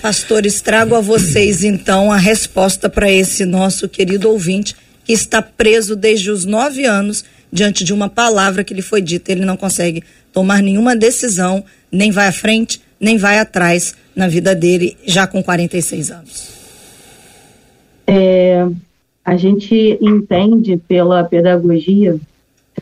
[0.00, 4.74] Pastores, trago a vocês então a resposta para esse nosso querido ouvinte
[5.04, 7.22] que está preso desde os nove anos
[7.52, 9.32] diante de uma palavra que lhe foi dita.
[9.32, 14.54] Ele não consegue tomar nenhuma decisão, nem vai à frente, nem vai atrás na vida
[14.54, 16.60] dele, já com 46 anos.
[18.06, 18.66] É,
[19.24, 22.18] a gente entende pela pedagogia,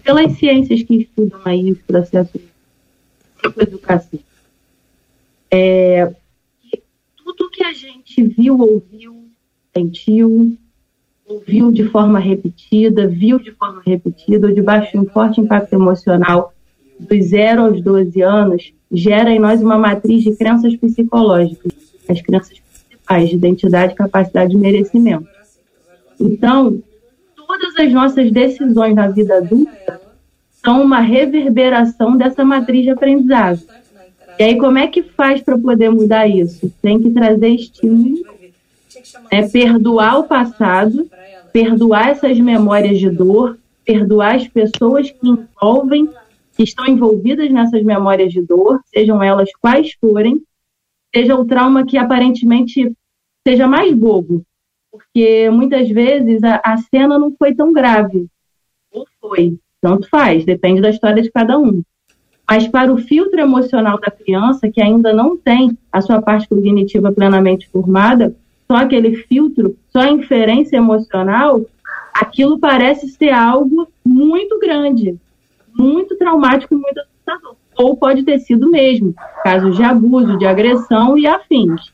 [0.02, 2.40] pelas ciências que estudam aí os processos
[3.60, 4.18] educação,
[5.50, 6.12] é,
[7.16, 9.28] tudo que a gente viu, ouviu,
[9.74, 10.56] sentiu,
[11.28, 16.54] ouviu de forma repetida, viu de forma repetida, ou debaixo de um forte impacto emocional
[16.98, 21.72] dos 0 aos 12 anos, gera em nós uma matriz de crenças psicológicas,
[22.08, 25.28] as crenças principais de identidade, capacidade e merecimento.
[26.18, 26.82] Então,
[27.36, 30.00] todas as nossas decisões na vida adulta
[30.64, 33.60] são uma reverberação dessa matriz de aprendizado.
[34.38, 36.72] E aí, como é que faz para poder mudar isso?
[36.80, 38.24] Tem que trazer estímulo,
[39.30, 41.08] é perdoar o passado
[41.52, 46.08] perdoar essas memórias de dor, perdoar as pessoas que envolvem,
[46.56, 50.42] que estão envolvidas nessas memórias de dor, sejam elas quais forem,
[51.14, 52.92] seja o trauma que aparentemente
[53.46, 54.44] seja mais bobo,
[54.90, 58.26] porque muitas vezes a, a cena não foi tão grave,
[58.92, 61.82] ou foi, tanto faz, depende da história de cada um.
[62.50, 67.12] Mas para o filtro emocional da criança, que ainda não tem a sua parte cognitiva
[67.12, 68.34] plenamente formada,
[68.70, 71.62] só aquele filtro, só a inferência emocional,
[72.12, 75.18] aquilo parece ser algo muito grande,
[75.74, 77.56] muito traumático e muito assustador.
[77.76, 81.92] Ou pode ter sido mesmo, casos de abuso, de agressão e afins.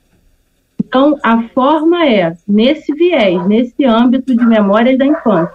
[0.80, 5.54] Então, a forma é, nesse viés, nesse âmbito de memórias da infância,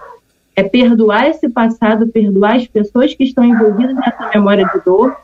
[0.56, 5.16] é perdoar esse passado, perdoar as pessoas que estão envolvidas nessa memória de dor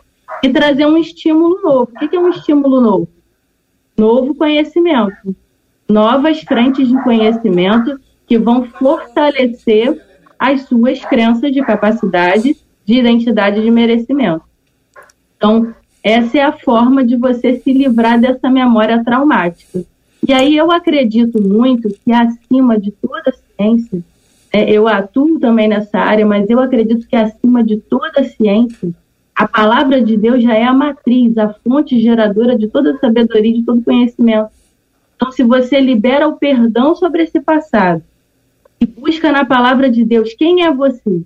[0.42, 1.90] e trazer um estímulo novo.
[1.94, 3.08] O que é um estímulo novo?
[3.96, 5.34] Novo conhecimento
[5.88, 10.02] novas frentes de conhecimento que vão fortalecer
[10.38, 14.42] as suas crenças de capacidade, de identidade de merecimento.
[15.36, 19.84] Então, essa é a forma de você se livrar dessa memória traumática.
[20.26, 24.02] E aí eu acredito muito que acima de toda ciência,
[24.52, 28.90] é, eu atuo também nessa área, mas eu acredito que acima de toda ciência,
[29.34, 33.62] a palavra de Deus já é a matriz, a fonte geradora de toda sabedoria, de
[33.62, 34.48] todo conhecimento.
[35.26, 38.00] Então, se você libera o perdão sobre esse passado
[38.80, 41.22] e busca na palavra de Deus quem é você,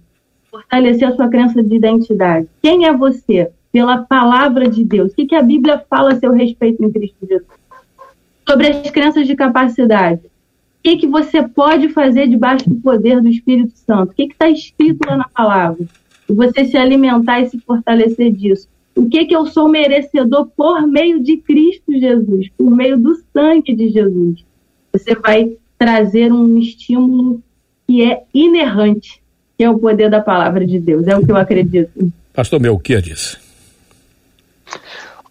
[0.50, 2.48] fortalecer a sua crença de identidade.
[2.62, 3.50] Quem é você?
[3.70, 5.12] Pela palavra de Deus.
[5.12, 7.46] O que, que a Bíblia fala a seu respeito em Cristo Jesus?
[8.48, 10.22] Sobre as crenças de capacidade.
[10.22, 14.12] O que, que você pode fazer debaixo do poder do Espírito Santo?
[14.12, 15.84] O que está escrito lá na palavra?
[16.26, 20.87] E você se alimentar e se fortalecer disso o que que eu sou merecedor por
[20.87, 24.44] meio de Cristo Jesus, por meio do sangue de Jesus.
[24.92, 27.42] Você vai trazer um estímulo
[27.87, 29.22] que é inerrante,
[29.57, 31.07] que é o poder da palavra de Deus.
[31.07, 32.12] É o que eu acredito.
[32.33, 33.38] Pastor Melquias disse.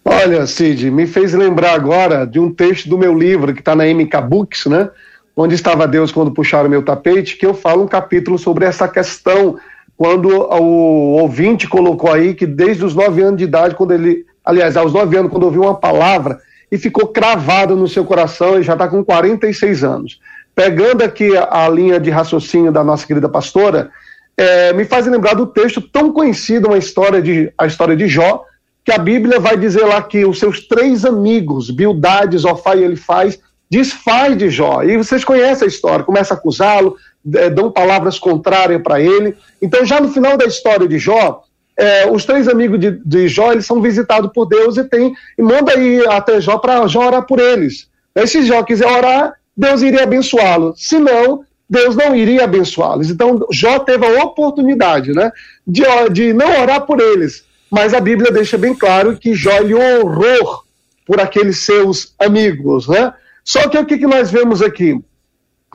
[0.04, 3.84] Olha, Cid, me fez lembrar agora de um texto do meu livro que está na
[3.84, 4.90] MK Books, né?
[5.36, 9.58] Onde estava Deus quando puxaram meu tapete, que eu falo um capítulo sobre essa questão
[10.00, 14.74] quando o ouvinte colocou aí que desde os nove anos de idade, quando ele, aliás,
[14.74, 16.40] aos nove anos, quando ouviu uma palavra
[16.72, 20.18] e ficou cravada no seu coração, ele já está com 46 anos.
[20.54, 23.90] Pegando aqui a, a, linha de raciocínio da nossa querida pastora,
[24.38, 28.46] é, me faz lembrar do texto tão conhecido, uma história de, a história de Jó,
[28.82, 33.38] que a Bíblia vai dizer lá que os seus três amigos, Bildade, Zofá e Elifaz,
[33.70, 34.82] desfaz de Jó.
[34.82, 36.96] E vocês conhecem a história, começa a acusá-lo,
[37.34, 39.36] é, dão palavras contrárias para ele.
[39.62, 41.44] Então, já no final da história de Jó,
[41.76, 45.42] é, os três amigos de, de, Jó eles são visitados por Deus e tem e
[45.42, 47.88] manda ir até Jó para Jó orar por eles.
[48.14, 50.74] Aí, se Jó quiser orar, Deus iria abençoá-lo.
[50.76, 53.10] Se não, Deus não iria abençoá-los.
[53.10, 55.30] Então, Jó teve a oportunidade né,
[55.64, 57.44] de, de não orar por eles.
[57.70, 60.64] Mas a Bíblia deixa bem claro que Jó lhe honrou
[61.06, 62.88] por aqueles seus amigos.
[62.88, 63.12] Né?
[63.44, 65.00] Só que o que, que nós vemos aqui?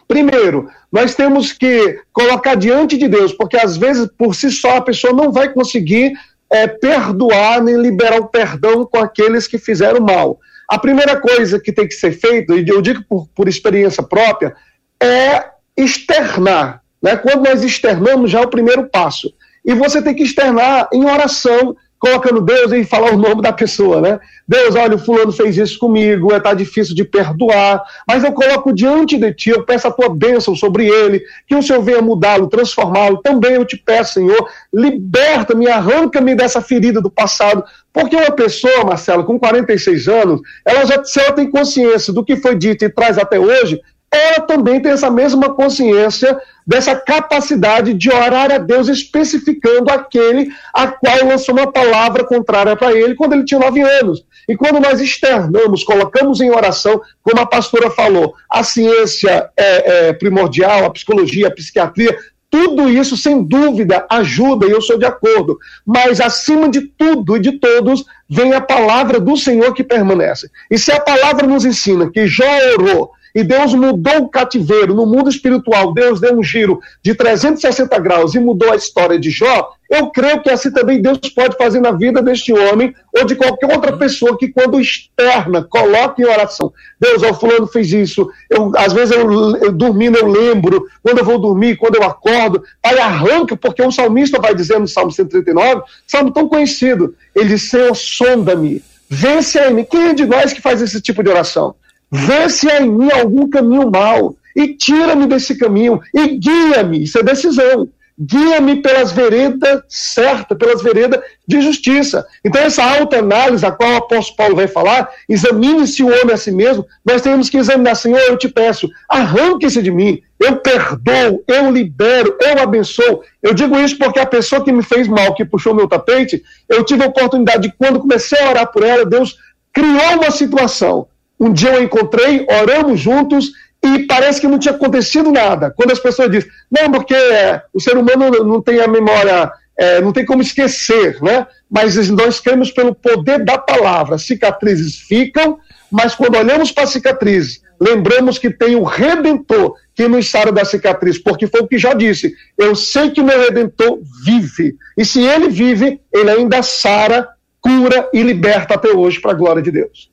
[0.07, 4.81] Primeiro, nós temos que colocar diante de Deus, porque às vezes por si só a
[4.81, 6.13] pessoa não vai conseguir
[6.51, 10.39] é, perdoar nem liberar o perdão com aqueles que fizeram mal.
[10.69, 14.55] A primeira coisa que tem que ser feita, e eu digo por, por experiência própria,
[15.01, 16.81] é externar.
[17.01, 17.15] Né?
[17.17, 19.33] Quando nós externamos, já é o primeiro passo.
[19.63, 23.99] e você tem que externar em oração, colocando Deus e falar o nome da pessoa,
[23.99, 24.19] né?
[24.47, 28.71] Deus, olha, o fulano fez isso comigo, está é, difícil de perdoar, mas eu coloco
[28.71, 32.47] diante de ti, eu peço a tua bênção sobre ele, que o Senhor venha mudá-lo,
[32.47, 33.21] transformá-lo.
[33.23, 39.23] Também eu te peço, Senhor, liberta-me, arranca-me dessa ferida do passado, porque uma pessoa, Marcelo,
[39.23, 43.17] com 46 anos, ela já se ela tem consciência do que foi dito e traz
[43.17, 43.81] até hoje,
[44.15, 50.87] ela também tem essa mesma consciência dessa capacidade de orar a Deus especificando aquele a
[50.87, 54.25] qual lançou uma palavra contrária para ele quando ele tinha nove anos.
[54.47, 60.13] E quando nós externamos, colocamos em oração, como a pastora falou, a ciência é, é
[60.13, 62.15] primordial, a psicologia, a psiquiatria,
[62.49, 65.57] tudo isso, sem dúvida, ajuda, e eu sou de acordo.
[65.85, 70.49] Mas, acima de tudo e de todos, vem a palavra do Senhor que permanece.
[70.71, 72.45] E se a palavra nos ensina que Jó
[72.77, 77.99] orou e Deus mudou o cativeiro no mundo espiritual, Deus deu um giro de 360
[77.99, 81.81] graus e mudou a história de Jó, eu creio que assim também Deus pode fazer
[81.81, 86.73] na vida deste homem ou de qualquer outra pessoa que, quando externa, coloque em oração.
[86.99, 88.27] Deus, ó, fulano fez isso.
[88.49, 92.63] Eu, às vezes eu, eu dormindo, eu lembro, quando eu vou dormir, quando eu acordo,
[92.81, 97.69] Pai, arranca, porque o salmista vai dizer no Salmo 139, salmo tão conhecido, ele diz,
[97.69, 99.83] Senhor, sonda-me, vence em mim.
[99.83, 101.75] Quem é de nós que faz esse tipo de oração?
[102.11, 107.03] Vê se há em mim algum caminho mau e tira-me desse caminho e guia-me.
[107.03, 107.89] Isso é decisão.
[108.17, 112.25] Guia-me pelas veredas certas, pelas veredas de justiça.
[112.45, 116.49] Então, essa autoanálise, a qual o apóstolo Paulo vai falar, examine-se o homem a si
[116.49, 121.69] mesmo, nós temos que examinar, Senhor, eu te peço, arranque-se de mim, eu perdoo, eu
[121.69, 123.21] libero, eu abençoo.
[123.43, 126.85] Eu digo isso porque a pessoa que me fez mal, que puxou meu tapete, eu
[126.85, 129.35] tive a oportunidade de, quando comecei a orar por ela, Deus
[129.73, 131.05] criou uma situação
[131.39, 133.51] um dia eu encontrei, oramos juntos
[133.83, 135.71] e parece que não tinha acontecido nada.
[135.71, 140.01] Quando as pessoas dizem, não, porque é, o ser humano não tem a memória, é,
[140.01, 141.45] não tem como esquecer, né?
[141.69, 144.17] Mas nós cremos pelo poder da palavra.
[144.17, 145.59] Cicatrizes ficam,
[145.91, 150.65] mas quando olhamos para a cicatriz, lembramos que tem o Redentor que nos sara da
[150.65, 152.33] cicatriz, porque foi o que já disse.
[152.57, 154.75] Eu sei que meu Redentor vive.
[154.97, 157.29] E se ele vive, ele ainda sara,
[157.61, 160.09] cura e liberta até hoje para a glória de Deus.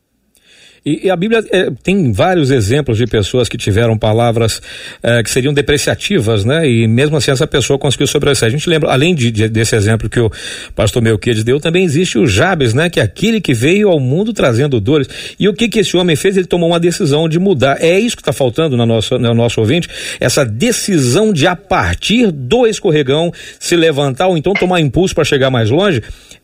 [0.85, 4.61] E, e a Bíblia é, tem vários exemplos de pessoas que tiveram palavras
[5.01, 6.69] é, que seriam depreciativas, né?
[6.69, 8.49] E mesmo assim essa pessoa conseguiu sobreviver.
[8.49, 10.31] A gente lembra, além de, de, desse exemplo que o
[10.75, 12.91] pastor Melquiades deu, também existe o Jabes, né?
[12.91, 15.09] Que é aquele que veio ao mundo trazendo dores.
[15.39, 16.37] E o que que esse homem fez?
[16.37, 17.81] Ele tomou uma decisão de mudar.
[17.81, 22.33] É isso que está faltando no nosso, no nosso ouvinte, essa decisão de a partir
[22.33, 26.03] do escorregão se levantar ou então tomar impulso para chegar mais longe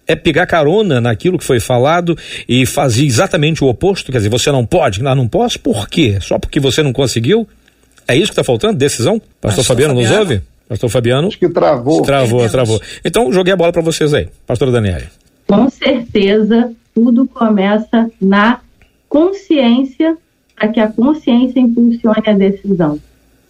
[0.09, 2.16] é pegar carona naquilo que foi falado
[2.49, 4.11] e fazer exatamente o oposto?
[4.11, 5.03] Quer dizer, você não pode?
[5.03, 5.61] Não posso?
[5.61, 6.18] Por quê?
[6.23, 7.47] Só porque você não conseguiu?
[8.09, 8.79] É isso que está faltando?
[8.79, 9.18] Decisão?
[9.18, 10.42] Pastor, Pastor Fabiano, Fabiano, nos ouve?
[10.66, 11.29] Pastor Fabiano?
[11.29, 12.01] Acho que travou.
[12.01, 12.81] Travou, travou.
[13.05, 14.29] Então, joguei a bola para vocês aí.
[14.47, 15.03] Pastora Daniela.
[15.47, 18.61] Com certeza, tudo começa na
[19.11, 20.16] consciência,
[20.57, 22.99] para que a consciência impulsione a decisão.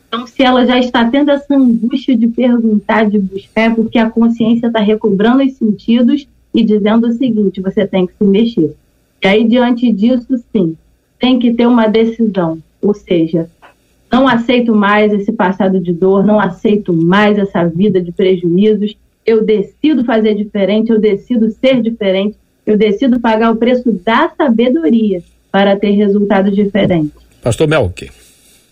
[0.09, 4.11] Então, se ela já está tendo essa angústia de perguntar, de buscar, é porque a
[4.11, 8.75] consciência está recobrando os sentidos e dizendo o seguinte: você tem que se mexer.
[9.23, 10.77] E aí, diante disso, sim,
[11.19, 12.59] tem que ter uma decisão.
[12.81, 13.49] Ou seja,
[14.11, 18.97] não aceito mais esse passado de dor, não aceito mais essa vida de prejuízos.
[19.27, 25.23] Eu decido fazer diferente, eu decido ser diferente, eu decido pagar o preço da sabedoria
[25.51, 27.13] para ter resultados diferentes.
[27.43, 28.11] Pastor Melk.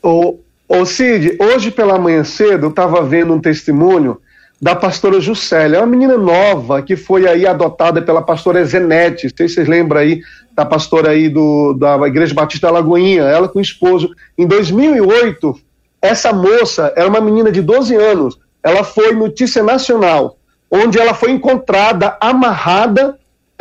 [0.02, 0.36] Ô,
[0.68, 4.18] ô Cid, hoje pela manhã cedo eu estava vendo um testemunho
[4.61, 5.79] da pastora Juscelia.
[5.79, 9.33] É uma menina nova que foi aí adotada pela pastora Zenete.
[9.37, 10.21] Sei se vocês lembram aí
[10.55, 14.11] da pastora aí do, da Igreja Batista Lagoinha, ela com o esposo.
[14.38, 15.55] Em 2008,
[16.01, 18.38] essa moça era uma menina de 12 anos.
[18.62, 20.38] Ela foi notícia nacional,
[20.71, 23.19] onde ela foi encontrada amarrada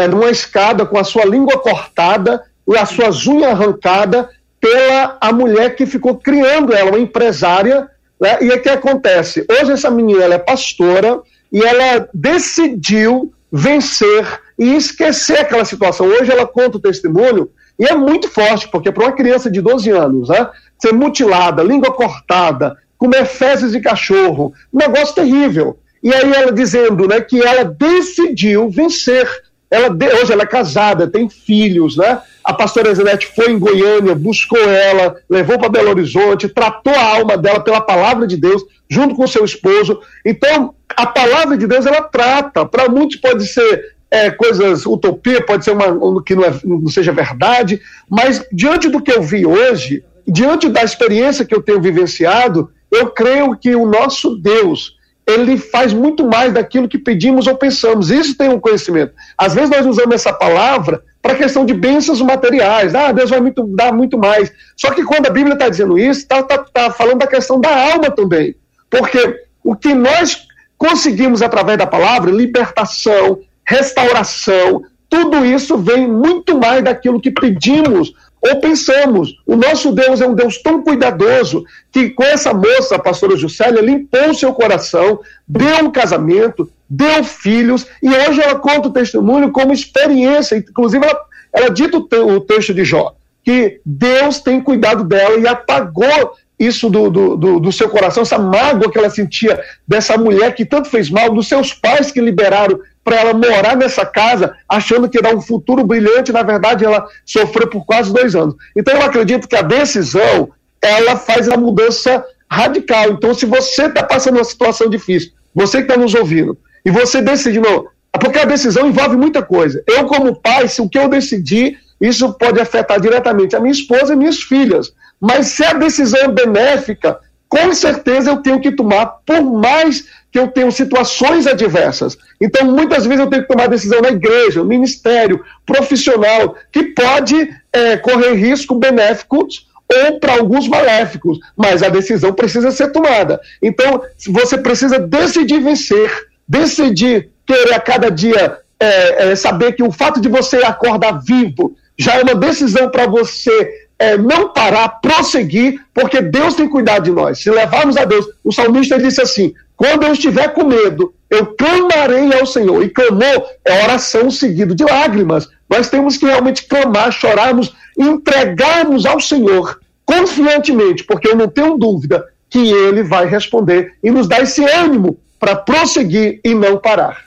[0.09, 4.27] numa escada com a sua língua cortada e as suas unhas arrancadas
[4.59, 7.87] pela a mulher que ficou criando ela, uma empresária
[8.19, 8.37] né?
[8.41, 9.45] E o que acontece?
[9.49, 16.07] Hoje essa menina é pastora e ela decidiu vencer e esquecer aquela situação.
[16.07, 19.89] Hoje ela conta o testemunho e é muito forte, porque para uma criança de 12
[19.91, 20.49] anos, né,
[20.79, 25.77] ser mutilada, língua cortada, comer fezes de cachorro, negócio terrível.
[26.01, 29.27] E aí ela dizendo né, que ela decidiu vencer
[29.69, 29.89] ela,
[30.21, 32.21] hoje ela é casada, tem filhos, né?
[32.45, 37.35] A pastora Zenete foi em Goiânia, buscou ela, levou para Belo Horizonte, tratou a alma
[37.35, 39.99] dela pela palavra de Deus, junto com seu esposo.
[40.23, 42.63] Então, a palavra de Deus, ela trata.
[42.63, 47.11] Para muitos pode ser é, coisas, utopia, pode ser uma que não, é, não seja
[47.11, 52.69] verdade, mas diante do que eu vi hoje, diante da experiência que eu tenho vivenciado,
[52.91, 58.11] eu creio que o nosso Deus, ele faz muito mais daquilo que pedimos ou pensamos.
[58.11, 59.13] Isso tem um conhecimento.
[59.35, 62.93] Às vezes nós usamos essa palavra para a questão de bênçãos materiais.
[62.93, 64.53] Ah, Deus vai muito, dar muito mais.
[64.77, 67.93] Só que quando a Bíblia está dizendo isso, está tá, tá falando da questão da
[67.93, 68.55] alma também.
[68.91, 70.45] Porque o que nós
[70.77, 78.13] conseguimos através da palavra, libertação, restauração, tudo isso vem muito mais daquilo que pedimos
[78.47, 79.35] ou pensamos.
[79.45, 83.81] O nosso Deus é um Deus tão cuidadoso que com essa moça, a pastora Juscelia,
[83.81, 89.51] limpou o seu coração, deu um casamento, deu filhos, e hoje ela conta o testemunho
[89.51, 90.57] como experiência.
[90.57, 91.19] Inclusive, ela,
[91.51, 97.09] ela dita o, texto de Jó, que Deus tem cuidado dela e apagou isso do,
[97.09, 101.09] do, do, do, seu coração, essa mágoa que ela sentia dessa mulher que tanto fez
[101.09, 105.39] mal, dos seus pais que liberaram para ela morar nessa casa, achando que dar um
[105.39, 108.55] futuro brilhante, na verdade ela sofreu por quase dois anos.
[108.75, 110.49] Então eu acredito que a decisão,
[110.81, 113.11] ela faz a mudança radical.
[113.11, 117.21] Então se você está passando uma situação difícil, você que está nos ouvindo, e você
[117.21, 117.85] decide, não,
[118.19, 119.83] porque a decisão envolve muita coisa.
[119.87, 124.13] Eu como pai, se o que eu decidi, isso pode afetar diretamente a minha esposa
[124.13, 124.91] e minhas filhas.
[125.21, 130.39] Mas se a decisão é benéfica, com certeza eu tenho que tomar, por mais que
[130.39, 132.17] eu tenho situações adversas.
[132.41, 137.49] Então, muitas vezes eu tenho que tomar decisão na igreja, no ministério, profissional, que pode
[137.71, 143.39] é, correr risco benéficos ou para alguns maléficos, mas a decisão precisa ser tomada.
[143.61, 149.91] Então, você precisa decidir vencer, decidir querer a cada dia é, é, saber que o
[149.91, 155.81] fato de você acordar vivo já é uma decisão para você é, não parar, prosseguir,
[155.93, 157.39] porque Deus tem cuidado de nós.
[157.39, 162.33] Se levarmos a Deus, o salmista disse assim: quando eu estiver com medo, eu clamarei
[162.33, 162.83] ao Senhor.
[162.83, 165.49] E clamou é oração seguido de lágrimas.
[165.69, 172.25] Nós temos que realmente clamar, chorarmos, entregarmos ao Senhor confiantemente, porque eu não tenho dúvida
[172.49, 177.23] que Ele vai responder e nos dar esse ânimo para prosseguir e não parar.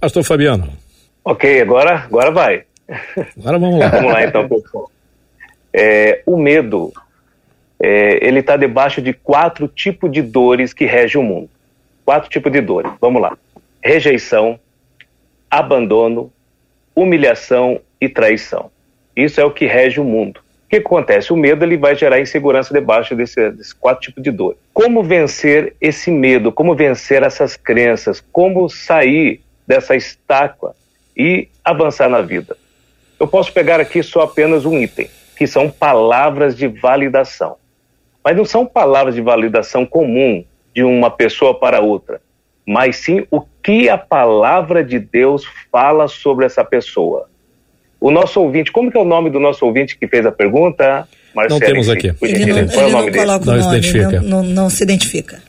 [0.00, 0.72] Pastor Fabiano.
[1.24, 2.62] Ok, agora, agora vai.
[3.38, 3.88] Agora vamos lá.
[3.88, 4.90] vamos lá então, pessoal.
[5.72, 6.92] É, o medo,
[7.80, 11.50] é, ele está debaixo de quatro tipos de dores que regem o mundo.
[12.04, 12.92] Quatro tipos de dores.
[13.00, 13.36] Vamos lá:
[13.82, 14.58] rejeição,
[15.50, 16.32] abandono,
[16.94, 18.70] humilhação e traição.
[19.14, 20.38] Isso é o que rege o mundo.
[20.38, 21.32] O que acontece?
[21.32, 24.56] O medo ele vai gerar insegurança debaixo desse, desses quatro tipos de dor.
[24.72, 26.52] Como vencer esse medo?
[26.52, 28.22] Como vencer essas crenças?
[28.32, 30.74] Como sair dessa estátua
[31.16, 32.56] e avançar na vida?
[33.18, 35.08] Eu posso pegar aqui só apenas um item
[35.40, 37.56] que são palavras de validação.
[38.22, 42.20] Mas não são palavras de validação comum de uma pessoa para outra,
[42.66, 47.26] mas sim o que a palavra de Deus fala sobre essa pessoa.
[47.98, 51.08] O nosso ouvinte, como que é o nome do nosso ouvinte que fez a pergunta?
[51.34, 52.14] Marcelo, não temos aqui.
[52.20, 53.24] Ele não, Qual é o nome dele?
[53.24, 54.20] Não, não, se identifica.
[54.20, 55.42] Não, não, se identifica.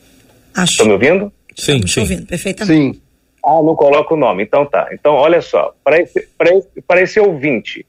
[0.55, 0.71] Acho.
[0.71, 1.33] Estão me ouvindo?
[1.53, 1.99] Sim, Estamos sim.
[1.99, 2.95] ouvindo perfeitamente.
[2.95, 3.01] Sim.
[3.45, 4.43] Ah, não coloca o nome.
[4.43, 4.87] Então tá.
[4.93, 5.75] Então, olha só.
[5.83, 7.85] Para esse, esse, esse ouvinte,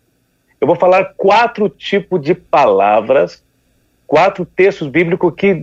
[0.63, 3.43] eu vou falar quatro tipos de palavras,
[4.07, 5.61] quatro textos bíblicos que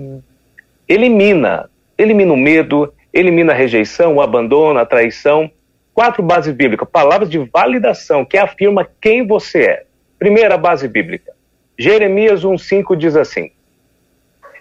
[0.86, 5.50] elimina, elimina o medo, elimina a rejeição, o abandono, a traição.
[5.94, 9.86] Quatro bases bíblicas, palavras de validação que afirma quem você é.
[10.18, 11.32] Primeira base bíblica.
[11.78, 13.52] Jeremias 1:5 diz assim: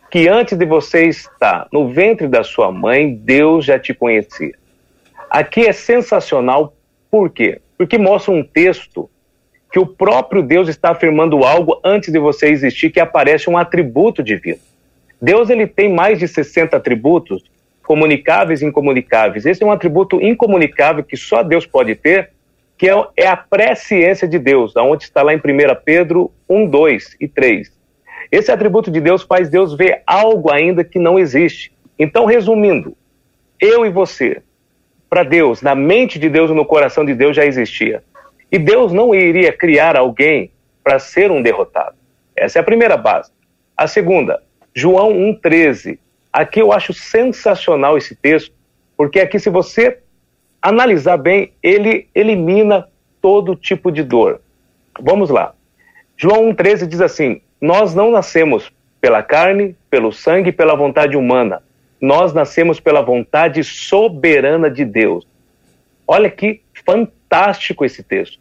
[0.09, 4.55] que antes de você estar no ventre da sua mãe, Deus já te conhecia.
[5.29, 6.77] Aqui é sensacional,
[7.11, 7.61] por quê?
[7.77, 9.11] Porque mostra um texto
[9.71, 14.23] que o próprio Deus está afirmando algo antes de você existir, que aparece um atributo
[14.23, 14.59] divino.
[15.21, 17.43] Deus ele tem mais de 60 atributos,
[17.83, 19.47] comunicáveis e incomunicáveis.
[19.47, 22.31] Esse é um atributo incomunicável que só Deus pode ter,
[22.77, 25.41] que é, é a presciência de Deus, aonde está lá em 1
[25.85, 27.73] Pedro 1, 2 e 3.
[28.31, 31.73] Esse atributo de Deus faz Deus ver algo ainda que não existe.
[31.99, 32.97] Então, resumindo,
[33.59, 34.43] eu e você,
[35.11, 38.03] para Deus, na mente de Deus e no coração de Deus já existia.
[38.51, 40.51] E Deus não iria criar alguém
[40.83, 41.97] para ser um derrotado.
[42.35, 43.31] Essa é a primeira base.
[43.77, 44.43] A segunda,
[44.75, 45.99] João 1,13.
[46.33, 48.55] Aqui eu acho sensacional esse texto,
[48.97, 49.99] porque aqui, se você
[50.63, 52.89] analisar bem, ele elimina
[53.21, 54.41] todo tipo de dor.
[55.01, 55.55] Vamos lá.
[56.17, 61.63] João 1,13 diz assim: Nós não nascemos pela carne, pelo sangue, pela vontade humana.
[62.01, 65.27] Nós nascemos pela vontade soberana de Deus.
[66.07, 67.18] Olha que fantástico
[67.85, 68.39] esse texto.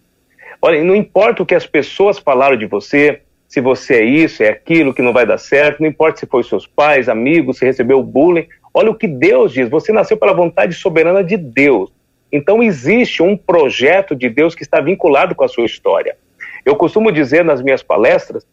[0.62, 4.50] Olha, não importa o que as pessoas falaram de você, se você é isso, é
[4.50, 8.02] aquilo, que não vai dar certo, não importa se foi seus pais, amigos, se recebeu
[8.04, 8.48] bullying.
[8.74, 11.92] Olha o que Deus diz, você nasceu pela vontade soberana de Deus.
[12.32, 16.18] Então existe um projeto de Deus que está vinculado com a sua história.
[16.66, 18.46] Eu costumo dizer nas minhas palestras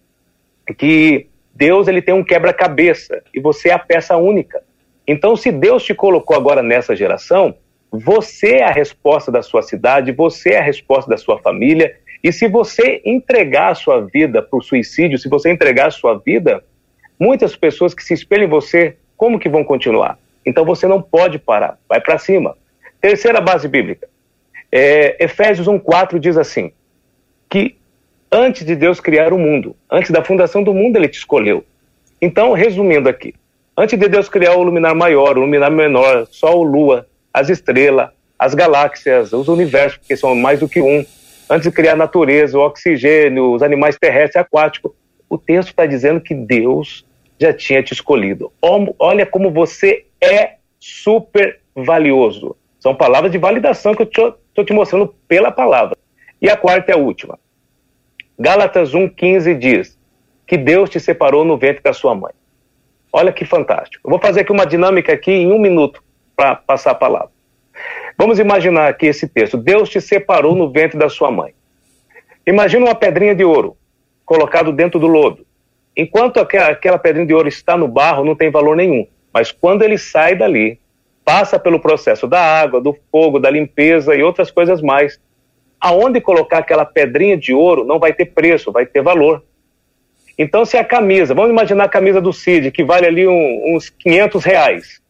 [0.78, 4.62] que Deus ele tem um quebra-cabeça e você é a peça única.
[5.06, 7.56] Então, se Deus te colocou agora nessa geração,
[7.98, 11.96] você é a resposta da sua cidade, você é a resposta da sua família.
[12.22, 16.18] E se você entregar a sua vida para o suicídio, se você entregar a sua
[16.18, 16.64] vida,
[17.18, 20.18] muitas pessoas que se espelham em você, como que vão continuar?
[20.44, 22.56] Então você não pode parar, vai para cima.
[23.00, 24.08] Terceira base bíblica.
[24.72, 26.72] É, Efésios 1,4 diz assim:
[27.48, 27.76] que
[28.30, 31.64] antes de Deus criar o mundo, antes da fundação do mundo, ele te escolheu.
[32.20, 33.34] Então, resumindo aqui,
[33.76, 38.54] antes de Deus criar o luminar maior, o luminar menor, Sol, Lua, as estrelas, as
[38.54, 41.04] galáxias, os universos, porque são mais do que um,
[41.50, 44.92] antes de criar a natureza, o oxigênio, os animais terrestres e aquáticos,
[45.28, 47.04] o texto está dizendo que Deus
[47.40, 48.52] já tinha te escolhido.
[48.98, 52.56] Olha como você é super valioso.
[52.78, 55.96] São palavras de validação que eu estou te mostrando pela palavra.
[56.40, 57.38] E a quarta é a última.
[58.38, 59.98] Gálatas 1,15 diz
[60.46, 62.32] que Deus te separou no ventre da sua mãe.
[63.12, 64.06] Olha que fantástico.
[64.06, 66.03] Eu vou fazer aqui uma dinâmica aqui em um minuto
[66.36, 67.30] para passar a palavra.
[68.16, 69.56] Vamos imaginar aqui esse texto.
[69.56, 71.52] Deus te separou no ventre da sua mãe.
[72.46, 73.76] Imagina uma pedrinha de ouro
[74.24, 75.44] colocado dentro do lodo.
[75.96, 79.06] Enquanto aquela pedrinha de ouro está no barro, não tem valor nenhum.
[79.32, 80.78] Mas quando ele sai dali,
[81.24, 85.20] passa pelo processo da água, do fogo, da limpeza e outras coisas mais.
[85.80, 89.42] Aonde colocar aquela pedrinha de ouro não vai ter preço, vai ter valor.
[90.36, 93.88] Então, se a camisa, vamos imaginar a camisa do Cid, que vale ali um, uns
[93.88, 95.00] 500 reais.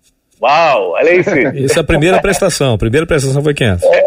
[0.44, 1.30] Uau, olha isso.
[1.56, 2.74] Isso é a primeira prestação.
[2.74, 3.82] A primeira prestação foi 500.
[3.82, 4.04] É.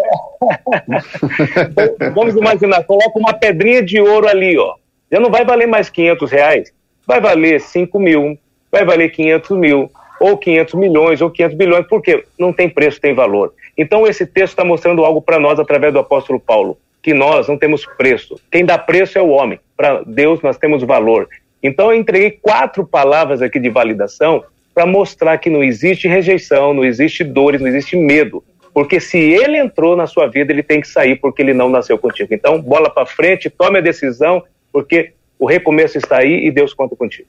[2.14, 4.76] Vamos imaginar, coloca uma pedrinha de ouro ali, ó.
[5.12, 6.72] Já não vai valer mais 500 reais.
[7.08, 8.38] Vai valer 5 mil,
[8.72, 11.88] vai valer 500 mil, ou 500 milhões, ou 500 bilhões.
[11.88, 12.24] Por quê?
[12.38, 13.52] Não tem preço, tem valor.
[13.76, 17.58] Então esse texto está mostrando algo para nós através do apóstolo Paulo, que nós não
[17.58, 18.40] temos preço.
[18.52, 19.60] Quem dá preço é o homem.
[19.76, 21.28] Para Deus nós temos valor.
[21.64, 24.44] Então eu entreguei quatro palavras aqui de validação
[24.78, 28.44] para mostrar que não existe rejeição, não existe dores, não existe medo.
[28.72, 31.98] Porque se ele entrou na sua vida, ele tem que sair porque ele não nasceu
[31.98, 32.32] contigo.
[32.32, 36.96] Então, bola para frente, tome a decisão, porque o recomeço está aí e Deus conta
[36.96, 37.28] contigo.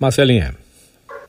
[0.00, 0.52] Marcelinha.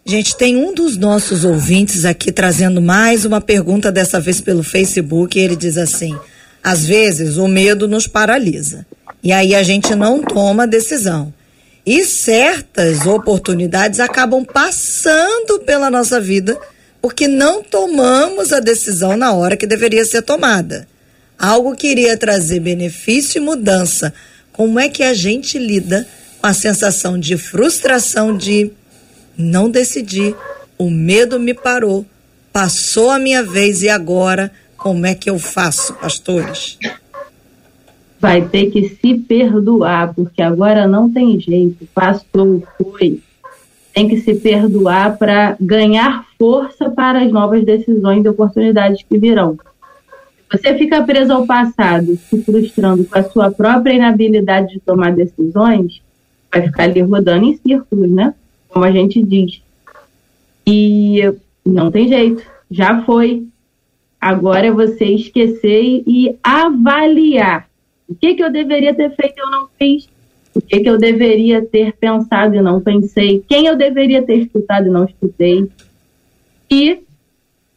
[0.03, 5.37] Gente, tem um dos nossos ouvintes aqui trazendo mais uma pergunta, dessa vez pelo Facebook,
[5.37, 6.17] e ele diz assim:
[6.63, 8.83] às vezes o medo nos paralisa.
[9.21, 11.31] E aí a gente não toma decisão.
[11.85, 16.59] E certas oportunidades acabam passando pela nossa vida
[17.01, 20.87] porque não tomamos a decisão na hora que deveria ser tomada.
[21.37, 24.13] Algo que iria trazer benefício e mudança.
[24.53, 26.07] Como é que a gente lida
[26.39, 28.71] com a sensação de frustração de
[29.35, 30.35] não decidi,
[30.77, 32.05] o medo me parou,
[32.53, 36.77] passou a minha vez e agora como é que eu faço, pastores?
[38.21, 43.19] Vai ter que se perdoar, porque agora não tem jeito, passou, foi.
[43.91, 49.57] Tem que se perdoar para ganhar força para as novas decisões e oportunidades que virão.
[50.51, 55.99] Você fica preso ao passado, se frustrando com a sua própria inabilidade de tomar decisões,
[56.53, 58.35] vai ficar ali rodando em círculos, né?
[58.69, 59.61] Como a gente diz.
[60.67, 61.21] E
[61.65, 63.47] não tem jeito, já foi.
[64.19, 67.70] Agora é você esquecer e avaliar
[68.11, 70.09] o que, que eu deveria ter feito e eu não fiz?
[70.53, 73.41] O que, que eu deveria ter pensado e não pensei?
[73.47, 75.69] Quem eu deveria ter escutado e não escutei?
[76.69, 76.99] E,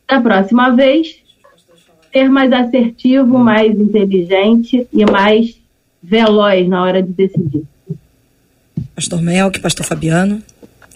[0.08, 1.22] da próxima vez,
[2.12, 5.56] ser mais assertivo, mais inteligente e mais
[6.02, 7.62] veloz na hora de decidir.
[8.96, 10.42] Pastor Melk, Pastor Fabiano.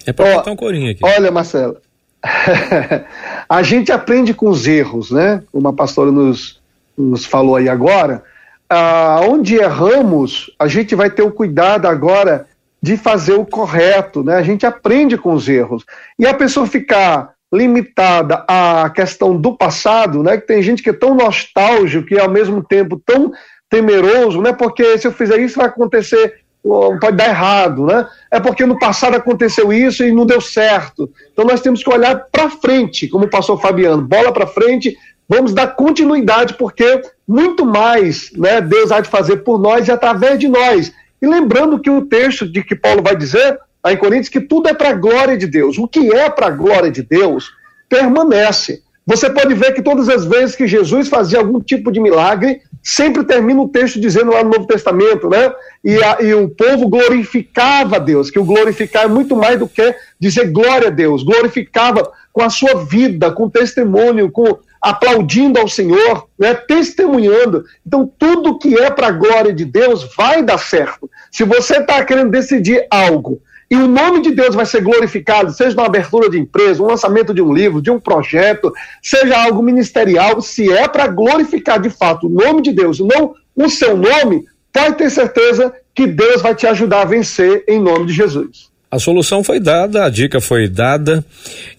[0.04, 1.00] É para botar um corinho aqui.
[1.04, 1.76] Olha, Marcelo,
[3.48, 5.44] a gente aprende com os erros, né?
[5.52, 6.60] Como a pastora nos,
[6.96, 8.24] nos falou aí agora
[8.68, 12.46] ah, onde erramos, a gente vai ter o cuidado agora
[12.80, 14.36] de fazer o correto, né?
[14.36, 15.84] A gente aprende com os erros.
[16.18, 20.36] E a pessoa ficar limitada à questão do passado, né?
[20.36, 23.32] Que tem gente que é tão nostálgico e ao mesmo tempo tão
[23.68, 24.52] temeroso, né?
[24.52, 28.06] Porque se eu fizer isso vai acontecer, pode dar errado, né?
[28.30, 31.10] É porque no passado aconteceu isso e não deu certo.
[31.32, 34.96] Então nós temos que olhar para frente, como passou o Fabiano, bola para frente
[35.28, 40.38] Vamos dar continuidade, porque muito mais né, Deus há de fazer por nós e através
[40.38, 40.90] de nós.
[41.20, 44.68] E lembrando que o texto de que Paulo vai dizer, aí em Coríntios, que tudo
[44.68, 45.76] é para a glória de Deus.
[45.76, 47.50] O que é para a glória de Deus
[47.88, 48.82] permanece.
[49.06, 53.24] Você pode ver que todas as vezes que Jesus fazia algum tipo de milagre, sempre
[53.24, 55.50] termina o texto dizendo lá no Novo Testamento, né?
[55.82, 59.66] E, a, e o povo glorificava a Deus, que o glorificar é muito mais do
[59.66, 61.22] que dizer glória a Deus.
[61.22, 67.64] Glorificava com a sua vida, com testemunho, com aplaudindo ao Senhor, né, testemunhando.
[67.86, 71.10] Então, tudo que é para a glória de Deus vai dar certo.
[71.30, 75.76] Se você está querendo decidir algo e o nome de Deus vai ser glorificado, seja
[75.76, 78.72] na abertura de empresa, um lançamento de um livro, de um projeto,
[79.02, 83.68] seja algo ministerial, se é para glorificar de fato o nome de Deus, não o
[83.68, 88.12] seu nome, pode ter certeza que Deus vai te ajudar a vencer em nome de
[88.12, 88.67] Jesus.
[88.90, 91.22] A solução foi dada, a dica foi dada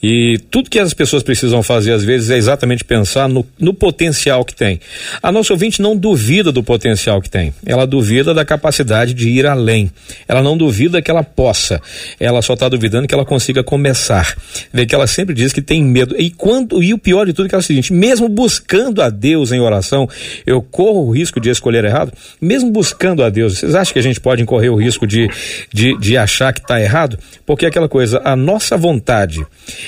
[0.02, 4.46] e tudo que as pessoas precisam fazer às vezes é exatamente pensar no, no, potencial
[4.46, 4.80] que tem.
[5.24, 9.48] A nossa ouvinte não duvida do potencial que tem, ela duvida da capacidade de ir
[9.48, 9.92] além.
[10.28, 11.82] Ela não duvida que ela possa,
[12.20, 14.38] ela só está duvidando que ela consiga começar.
[14.72, 17.48] Vê que ela sempre diz que tem medo e quando e o pior de tudo
[17.48, 20.08] é, que é o seguinte: mesmo buscando a Deus em oração,
[20.46, 22.14] eu corro o risco de escolher errado.
[22.40, 25.28] Mesmo buscando a Deus, vocês acham que a gente pode correr o risco de
[25.74, 26.99] de, de achar que está errado?
[27.00, 29.46] Errado, porque é aquela coisa, a nossa vontade,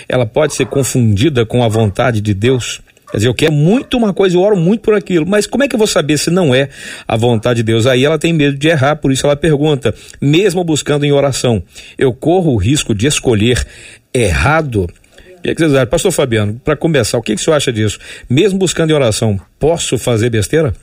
[0.07, 2.82] ela pode ser confundida com a vontade de Deus.
[3.12, 5.68] Quer dizer, eu quero muito uma coisa, eu oro muito por aquilo, mas como é
[5.68, 6.70] que eu vou saber se não é
[7.05, 7.86] a vontade de Deus?
[7.86, 11.62] Aí ela tem medo de errar, por isso ela pergunta, mesmo buscando em oração,
[11.97, 13.68] eu corro o risco de escolher
[14.14, 14.88] errado?
[15.38, 15.88] O que, que vocês acham?
[15.88, 17.99] Pastor Fabiano, para começar, o que, que o senhor acha disso?
[18.30, 20.74] Mesmo buscando em oração, posso fazer besteira?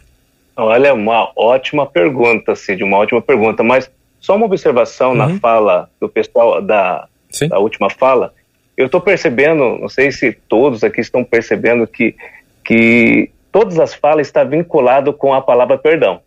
[0.55, 3.89] Olha, uma ótima pergunta, Cid, uma ótima pergunta, mas
[4.21, 5.16] só uma observação uhum.
[5.16, 7.07] na fala do pessoal da,
[7.49, 8.33] da última fala.
[8.77, 12.14] Eu estou percebendo, não sei se todos aqui estão percebendo que,
[12.64, 16.21] que todas as falas estão vinculadas com a palavra perdão.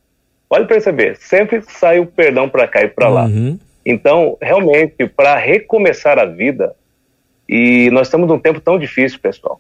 [0.50, 3.24] Pode perceber, sempre sai o perdão para cá e para lá.
[3.24, 3.58] Uhum.
[3.86, 6.76] Então, realmente, para recomeçar a vida,
[7.48, 9.60] e nós estamos num tempo tão difícil, pessoal.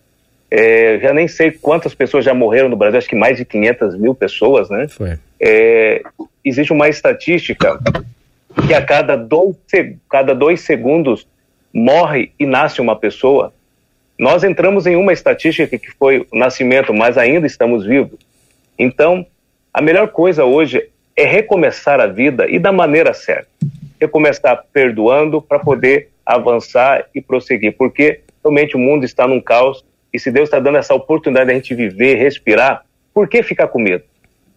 [0.50, 3.98] É, já nem sei quantas pessoas já morreram no Brasil, acho que mais de 500
[3.98, 4.88] mil pessoas, né?
[5.40, 6.02] É,
[6.44, 7.80] existe uma estatística
[8.68, 9.56] que a cada dois,
[10.10, 11.28] cada dois segundos
[11.74, 13.54] morre e nasce uma pessoa,
[14.18, 18.20] nós entramos em uma estatística que foi o nascimento, mas ainda estamos vivos.
[18.78, 19.26] Então,
[19.74, 23.50] a melhor coisa hoje é recomeçar a vida e da maneira certa.
[24.00, 29.84] Recomeçar perdoando para poder avançar e prosseguir, porque realmente o mundo está num caos
[30.14, 33.68] e se Deus está dando essa oportunidade de a gente viver, respirar, por que ficar
[33.68, 34.04] com medo?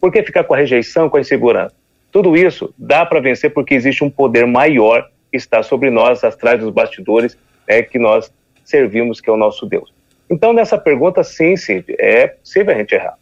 [0.01, 1.75] Por que ficar com a rejeição, com a insegurança?
[2.15, 6.61] Tudo isso dá para vencer porque existe um poder maior que está sobre nós, atrás
[6.61, 7.37] dos bastidores,
[7.67, 8.33] é que nós
[8.65, 9.93] servimos, que é o nosso Deus.
[10.31, 13.19] Então, nessa pergunta, sim, Cid, é possível a gente errar.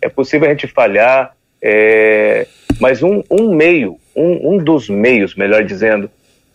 [0.00, 2.46] É possível a gente falhar, é...
[2.80, 6.10] mas um, um meio, um, um dos meios, melhor dizendo,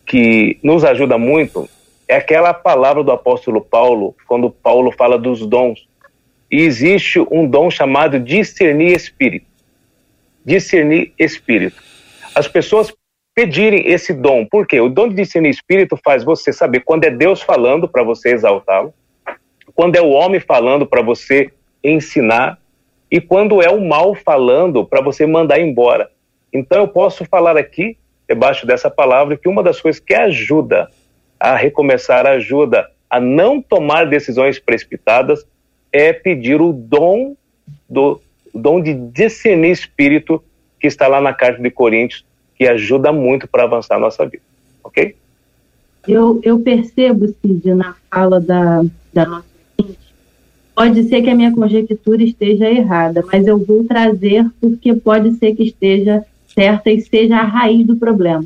[0.07, 1.69] que nos ajuda muito
[2.07, 5.87] é aquela palavra do apóstolo Paulo, quando Paulo fala dos dons.
[6.51, 9.54] E existe um dom chamado discernir espírito
[10.45, 11.81] discernir espírito.
[12.35, 12.93] As pessoas
[13.33, 14.79] pedirem esse dom, por quê?
[14.79, 18.93] O dom de discernir espírito faz você saber quando é Deus falando para você exaltá-lo,
[19.73, 21.51] quando é o homem falando para você
[21.83, 22.57] ensinar
[23.11, 26.09] e quando é o mal falando para você mandar embora.
[26.53, 30.89] Então eu posso falar aqui, debaixo dessa palavra, que uma das coisas que ajuda
[31.39, 35.45] a recomeçar, ajuda a não tomar decisões precipitadas,
[35.91, 37.35] é pedir o dom
[37.89, 38.21] do
[38.55, 40.41] o dom de discernir espírito
[40.79, 42.23] que está lá na carta de Coríntios,
[42.57, 44.43] que ajuda muito para avançar a nossa vida.
[44.81, 45.13] Ok?
[46.07, 49.45] Eu, eu percebo, Cid, na fala da, da nossa
[49.77, 49.99] gente,
[50.73, 55.53] pode ser que a minha conjectura esteja errada, mas eu vou trazer porque pode ser
[55.53, 58.45] que esteja certa e seja a raiz do problema.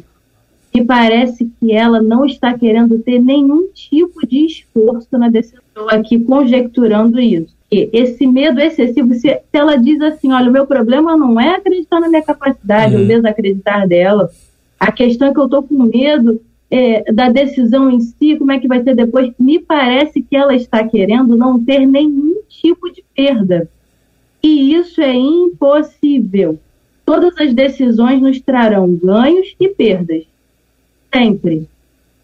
[0.73, 5.61] E parece que ela não está querendo ter nenhum tipo de esforço na decisão.
[5.67, 10.65] Estou aqui conjecturando isso esse medo excessivo, se, se, ela diz assim, olha, o meu
[10.65, 13.01] problema não é acreditar na minha capacidade, uhum.
[13.01, 14.29] ou desacreditar dela,
[14.79, 16.41] a questão é que eu estou com medo
[16.71, 20.55] é, da decisão em si, como é que vai ser depois, me parece que ela
[20.55, 23.69] está querendo não ter nenhum tipo de perda.
[24.41, 26.57] E isso é impossível.
[27.05, 30.23] Todas as decisões nos trarão ganhos e perdas.
[31.13, 31.67] Sempre.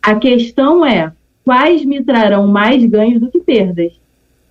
[0.02, 1.12] A questão é,
[1.44, 3.94] quais me trarão mais ganhos do que perdas?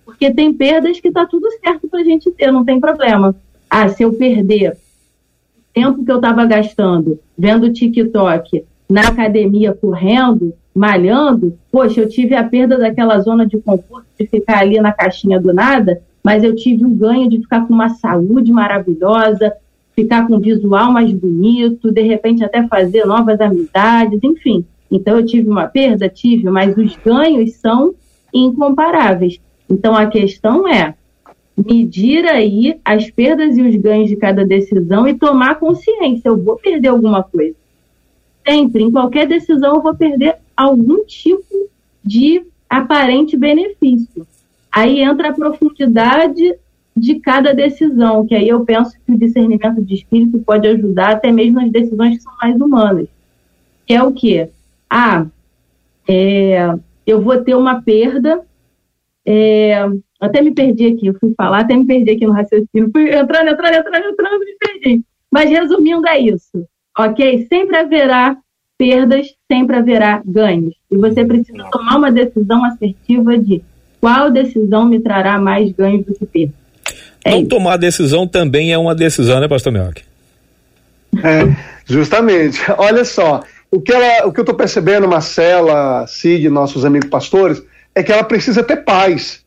[0.05, 3.35] Porque tem perdas que tá tudo certo para a gente ter, não tem problema.
[3.69, 10.53] Ah, se eu perder o tempo que eu estava gastando vendo TikTok na academia correndo,
[10.73, 15.39] malhando, poxa, eu tive a perda daquela zona de conforto de ficar ali na caixinha
[15.39, 19.53] do nada, mas eu tive o ganho de ficar com uma saúde maravilhosa,
[19.95, 24.65] ficar com um visual mais bonito, de repente até fazer novas amizades, enfim.
[24.91, 27.95] Então eu tive uma perda, tive, mas os ganhos são
[28.33, 29.39] incomparáveis.
[29.69, 30.93] Então a questão é
[31.57, 36.29] medir aí as perdas e os ganhos de cada decisão e tomar consciência.
[36.29, 37.55] Eu vou perder alguma coisa.
[38.47, 41.69] Sempre, em qualquer decisão, eu vou perder algum tipo
[42.03, 44.27] de aparente benefício.
[44.71, 46.55] Aí entra a profundidade
[46.95, 51.31] de cada decisão, que aí eu penso que o discernimento de espírito pode ajudar até
[51.31, 53.07] mesmo nas decisões que são mais humanas.
[53.85, 54.49] Que é o quê?
[54.89, 55.25] ah,
[56.07, 56.73] é,
[57.05, 58.41] eu vou ter uma perda.
[59.25, 59.85] É,
[60.19, 62.89] até me perdi aqui, eu fui falar, até me perdi aqui no raciocínio.
[62.91, 65.01] Fui entrando, entrando, entrando, entrando, me perdi.
[65.31, 66.65] Mas resumindo, é isso,
[66.97, 67.47] ok?
[67.51, 68.37] Sempre haverá
[68.77, 70.75] perdas, sempre haverá ganhos.
[70.91, 73.61] E você precisa tomar uma decisão assertiva de
[73.99, 76.55] qual decisão me trará mais ganhos do que perdas.
[77.23, 77.49] É Não isso.
[77.49, 80.03] tomar decisão também é uma decisão, né, pastor Melk?
[81.23, 81.55] É,
[81.85, 82.59] justamente.
[82.77, 87.63] Olha só, o que, ela, o que eu estou percebendo, Marcela, Cid, nossos amigos pastores,
[87.95, 89.43] é que ela precisa ter paz.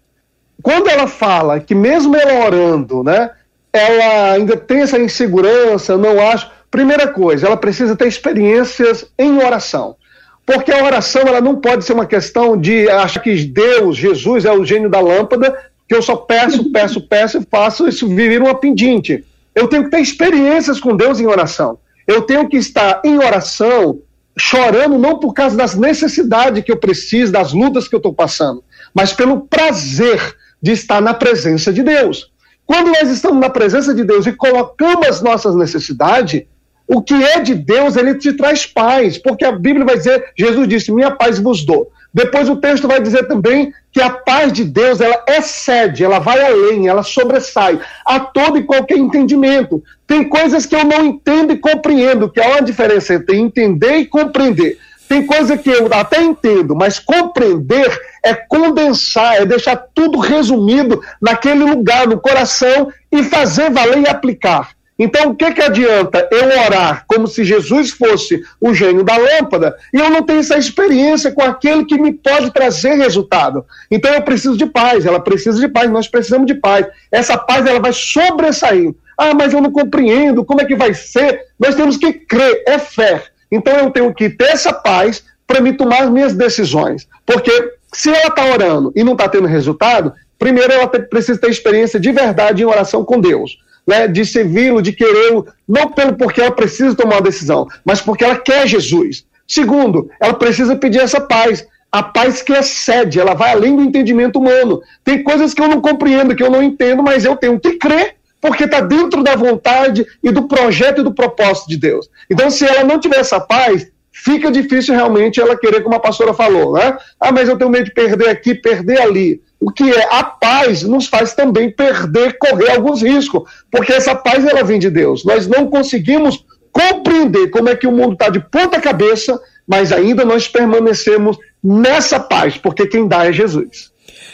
[0.62, 3.30] Quando ela fala que mesmo ela orando, né,
[3.72, 6.51] ela ainda tem essa insegurança, não acho.
[6.70, 9.96] Primeira coisa, ela precisa ter experiências em oração.
[10.44, 14.53] Porque a oração ela não pode ser uma questão de achar que Deus, Jesus é
[14.53, 18.55] o gênio da lâmpada, que eu só peço, peço, peço e faço isso vir uma
[18.55, 19.24] pendinte.
[19.55, 21.78] Eu tenho que ter experiências com Deus em oração.
[22.07, 24.01] Eu tenho que estar em oração
[24.39, 28.62] chorando não por causa das necessidades que eu preciso, das lutas que eu estou passando,
[28.95, 32.30] mas pelo prazer de estar na presença de Deus.
[32.66, 36.45] Quando nós estamos na presença de Deus e colocamos as nossas necessidades,
[36.86, 40.68] o que é de Deus, ele te traz paz, porque a Bíblia vai dizer, Jesus
[40.68, 41.91] disse, minha paz vos dou.
[42.13, 46.41] Depois o texto vai dizer também que a paz de Deus, ela excede, ela vai
[46.41, 49.83] além, ela sobressai a todo e qualquer entendimento.
[50.07, 54.07] Tem coisas que eu não entendo e compreendo, que há uma diferença entre entender e
[54.07, 54.79] compreender.
[55.09, 61.65] Tem coisa que eu até entendo, mas compreender é condensar, é deixar tudo resumido naquele
[61.65, 64.78] lugar, no coração, e fazer valer e aplicar.
[64.99, 69.76] Então, o que, que adianta eu orar como se Jesus fosse o gênio da lâmpada
[69.94, 73.64] e eu não tenho essa experiência com aquele que me pode trazer resultado?
[73.88, 76.84] Então, eu preciso de paz, ela precisa de paz, nós precisamos de paz.
[77.12, 78.92] Essa paz ela vai sobressair.
[79.16, 81.42] Ah, mas eu não compreendo, como é que vai ser?
[81.59, 83.22] Nós temos que crer, é fé.
[83.53, 87.07] Então, eu tenho que ter essa paz para me tomar as minhas decisões.
[87.24, 92.01] Porque se ela está orando e não está tendo resultado, primeiro ela precisa ter experiência
[92.01, 93.59] de verdade em oração com Deus
[93.89, 98.22] né, de servi-lo, de querê-lo, não pelo porque ela precisa tomar uma decisão, mas porque
[98.22, 99.24] ela quer Jesus.
[99.47, 104.39] Segundo, ela precisa pedir essa paz, a paz que excede, ela vai além do entendimento
[104.39, 104.82] humano.
[105.03, 108.16] Tem coisas que eu não compreendo, que eu não entendo, mas eu tenho que crer,
[108.43, 112.11] porque está dentro da vontade e do projeto e do propósito de Deus.
[112.30, 116.34] Então, se ela não tiver essa paz, fica difícil realmente ela querer, como a pastora
[116.34, 116.99] falou, né?
[117.18, 119.41] Ah, mas eu tenho medo de perder aqui, perder ali.
[119.61, 124.47] O que é a paz nos faz também perder, correr alguns riscos, porque essa paz
[124.47, 125.25] ela vem de Deus.
[125.25, 130.25] Nós não conseguimos compreender como é que o mundo está de ponta cabeça, mas ainda
[130.25, 133.91] nós permanecemos nessa paz, porque quem dá é Jesus.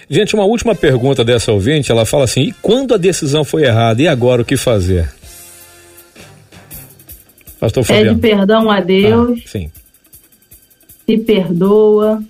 [0.08, 4.02] Gente, uma última pergunta dessa ouvinte, ela fala assim: e quando a decisão foi errada,
[4.02, 5.10] e agora o que fazer?
[7.58, 8.18] Pastor Fabiano.
[8.18, 9.40] Pede perdão a Deus.
[9.42, 9.70] Ah, sim.
[11.06, 12.22] Se perdoa,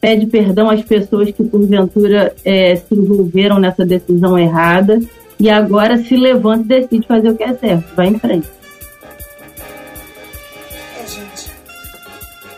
[0.00, 5.00] pede perdão às pessoas que porventura é, se envolveram nessa decisão errada
[5.38, 7.84] e agora se levanta e decide fazer o que é certo.
[7.94, 8.48] Vai em frente.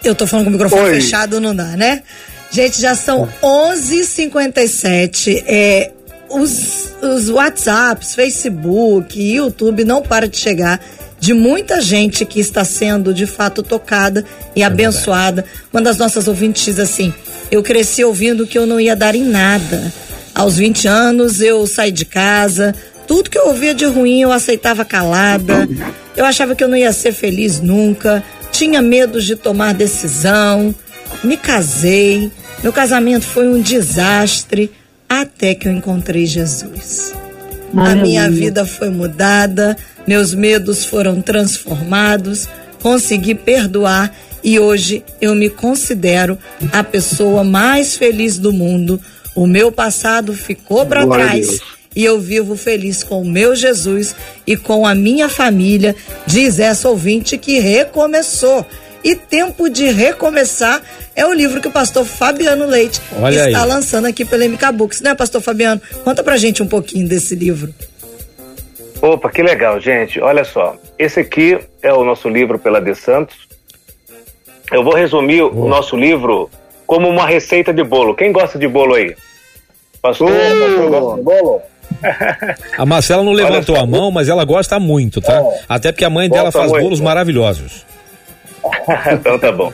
[0.03, 0.95] Eu tô falando com o microfone Oi.
[0.95, 2.03] fechado, não dá, né?
[2.51, 5.45] Gente, já são 11h57.
[5.47, 5.93] É,
[6.31, 10.81] os, os WhatsApps, Facebook, YouTube não para de chegar
[11.21, 14.25] de muita gente que está sendo de fato tocada
[14.57, 15.43] e é abençoada.
[15.43, 15.65] Verdade.
[15.73, 17.13] Uma das nossas ouvintes diz assim:
[17.51, 19.93] Eu cresci ouvindo que eu não ia dar em nada.
[20.35, 22.75] Aos 20 anos eu saí de casa,
[23.07, 25.69] tudo que eu ouvia de ruim eu aceitava calada.
[26.17, 30.75] Eu achava que eu não ia ser feliz nunca, tinha medo de tomar decisão.
[31.23, 32.31] Me casei,
[32.63, 34.71] meu casamento foi um desastre
[35.09, 37.13] até que eu encontrei Jesus.
[37.77, 42.49] A minha vida foi mudada, meus medos foram transformados,
[42.83, 44.13] consegui perdoar
[44.43, 46.39] e hoje eu me considero
[46.73, 49.01] a pessoa mais feliz do mundo.
[49.35, 51.61] O meu passado ficou para trás
[51.95, 54.15] e eu vivo feliz com o meu Jesus
[54.47, 55.95] e com a minha família,
[56.27, 58.67] diz essa ouvinte que recomeçou.
[59.03, 60.83] E Tempo de Recomeçar
[61.17, 63.69] é o livro que o pastor Fabiano Leite Olha está aí.
[63.69, 65.81] lançando aqui pela MK Books, né, pastor Fabiano?
[66.05, 67.73] Conta pra gente um pouquinho desse livro.
[69.03, 70.21] Opa, que legal, gente.
[70.21, 73.37] Olha só, esse aqui é o nosso livro pela De Santos.
[74.71, 76.51] Eu vou resumir o nosso livro
[76.87, 78.15] como uma receita de bolo.
[78.15, 79.17] Quem gosta de bolo aí?
[80.03, 81.63] Pastor, pastor gosta de bolo?
[82.77, 85.41] A Marcela não levantou a mão, mas ela gosta muito, tá?
[85.41, 85.61] É.
[85.69, 86.83] Até porque a mãe dela faz muito.
[86.83, 87.85] bolos maravilhosos.
[89.13, 89.73] então tá bom.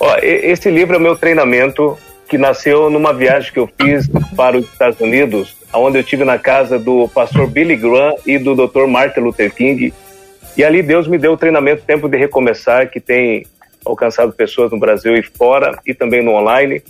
[0.00, 1.96] Ó, esse livro é o meu treinamento
[2.28, 6.38] que nasceu numa viagem que eu fiz para os Estados Unidos, onde eu tive na
[6.38, 8.86] casa do pastor Billy Graham e do Dr.
[8.86, 9.92] Martin Luther King.
[10.56, 13.46] E ali Deus me deu o treinamento Tempo de Recomeçar, que tem
[13.84, 16.82] alcançado pessoas no Brasil e fora e também no online.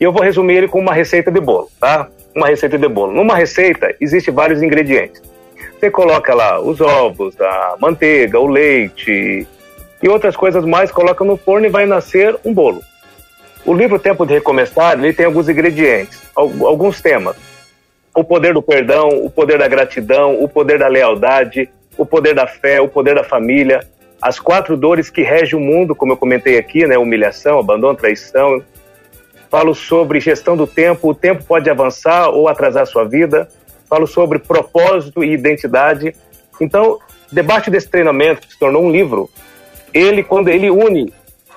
[0.00, 2.08] E eu vou resumir ele com uma receita de bolo, tá?
[2.34, 3.12] Uma receita de bolo.
[3.12, 5.22] Numa receita, existe vários ingredientes.
[5.78, 9.46] Você coloca lá os ovos, a manteiga, o leite
[10.02, 12.82] e outras coisas mais, coloca no forno e vai nascer um bolo.
[13.64, 17.36] O livro Tempo de Recomeçar, ele tem alguns ingredientes, alguns temas.
[18.14, 22.46] O poder do perdão, o poder da gratidão, o poder da lealdade, o poder da
[22.46, 23.86] fé, o poder da família,
[24.20, 26.98] as quatro dores que regem o mundo, como eu comentei aqui, né?
[26.98, 28.62] Humilhação, abandono, traição.
[29.50, 33.48] Falo sobre gestão do tempo, o tempo pode avançar ou atrasar a sua vida.
[33.88, 36.14] Falo sobre propósito e identidade.
[36.60, 36.98] Então,
[37.32, 39.28] debate desse treinamento, que se tornou um livro,
[39.92, 41.12] ele, quando ele une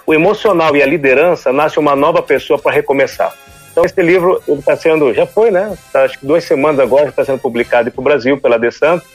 [0.05, 3.33] o emocional e a liderança, nasce uma nova pessoa para recomeçar.
[3.71, 5.75] Então, esse livro está sendo, já foi, né?
[5.91, 9.05] Tá, acho que duas semanas agora está sendo publicado para o Brasil pela De Santo,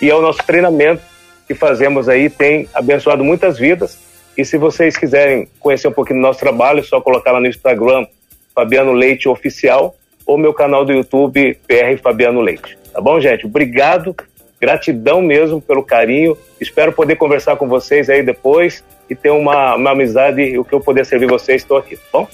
[0.00, 1.02] e é o nosso treinamento
[1.46, 3.98] que fazemos aí tem abençoado muitas vidas.
[4.36, 7.46] E se vocês quiserem conhecer um pouquinho do nosso trabalho, é só colocar lá no
[7.46, 8.06] Instagram
[8.54, 9.94] Fabiano Leite Oficial
[10.26, 12.76] ou meu canal do YouTube PR Fabiano Leite.
[12.92, 13.46] Tá bom, gente?
[13.46, 14.14] Obrigado,
[14.60, 16.36] gratidão mesmo pelo carinho.
[16.60, 20.80] Espero poder conversar com vocês aí depois e ter uma, uma amizade, o que eu
[20.80, 22.28] puder servir vocês, estou aqui, tá bom?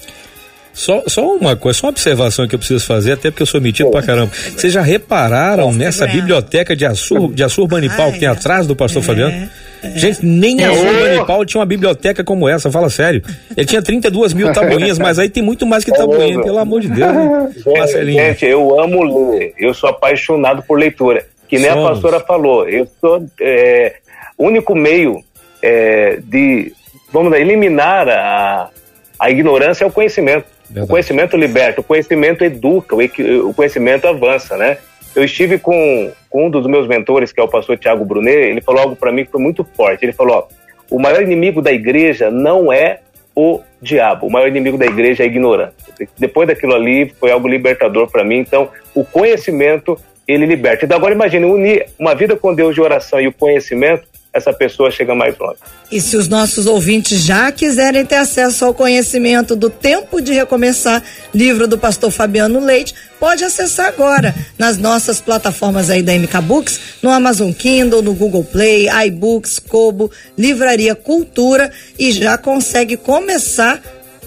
[0.73, 3.61] Só, só uma coisa, só uma observação que eu preciso fazer, até porque eu sou
[3.61, 4.33] metido pra caramba.
[4.33, 9.05] Vocês já repararam nessa biblioteca de, Assur, de Assurbanipal que tem atrás do pastor é,
[9.05, 9.51] Fabiano?
[9.83, 9.91] É.
[9.99, 13.23] Gente, nem a Assurbanipal tinha uma biblioteca como essa, fala sério.
[13.55, 16.89] Ele tinha 32 mil tabuinhas, mas aí tem muito mais que tabuinha, pelo amor de
[16.89, 17.13] Deus.
[17.63, 21.27] Gente, gente, eu amo ler, eu sou apaixonado por leitura.
[21.53, 21.85] Que nem Somos.
[21.85, 23.97] a pastora falou, eu sou é,
[24.39, 25.23] único meio
[25.63, 26.73] é, de,
[27.13, 28.71] vamos eliminar a,
[29.19, 30.47] a ignorância é o conhecimento.
[30.65, 30.87] Verdade.
[30.87, 34.79] O conhecimento liberta, o conhecimento educa, o conhecimento avança, né?
[35.15, 38.63] Eu estive com, com um dos meus mentores, que é o pastor Tiago Brunet, ele
[38.63, 40.07] falou algo para mim que foi muito forte.
[40.07, 40.47] Ele falou: ó,
[40.91, 43.01] o maior inimigo da igreja não é
[43.37, 45.93] o diabo, o maior inimigo da igreja é a ignorância.
[46.19, 48.39] Depois daquilo ali, foi algo libertador para mim.
[48.39, 50.85] Então, o conhecimento, ele liberta.
[50.85, 54.91] Então, agora imagine, unir uma vida com Deus de oração e o conhecimento essa pessoa
[54.91, 55.59] chega mais longe.
[55.91, 61.03] E se os nossos ouvintes já quiserem ter acesso ao conhecimento do Tempo de Recomeçar,
[61.35, 66.81] livro do pastor Fabiano Leite, pode acessar agora nas nossas plataformas aí da MK Books,
[67.03, 73.83] no Amazon Kindle, no Google Play, iBooks, Kobo, Livraria Cultura e já consegue começar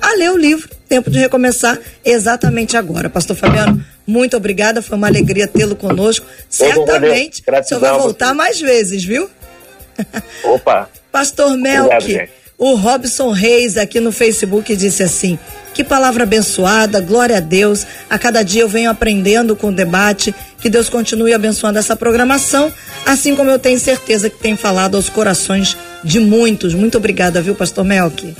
[0.05, 3.09] a ler o livro Tempo de Recomeçar exatamente agora.
[3.09, 6.25] Pastor Fabiano, muito obrigada, foi uma alegria tê-lo conosco.
[6.49, 9.29] Certamente o senhor vai voltar mais vezes, viu?
[10.43, 10.89] Opa!
[11.11, 15.39] Pastor Melk, o Robson Reis aqui no Facebook disse assim:
[15.75, 17.85] que palavra abençoada, glória a Deus.
[18.09, 20.33] A cada dia eu venho aprendendo com o debate.
[20.61, 22.71] Que Deus continue abençoando essa programação,
[23.05, 26.73] assim como eu tenho certeza que tem falado aos corações de muitos.
[26.73, 28.33] Muito obrigada, viu, Pastor Melk?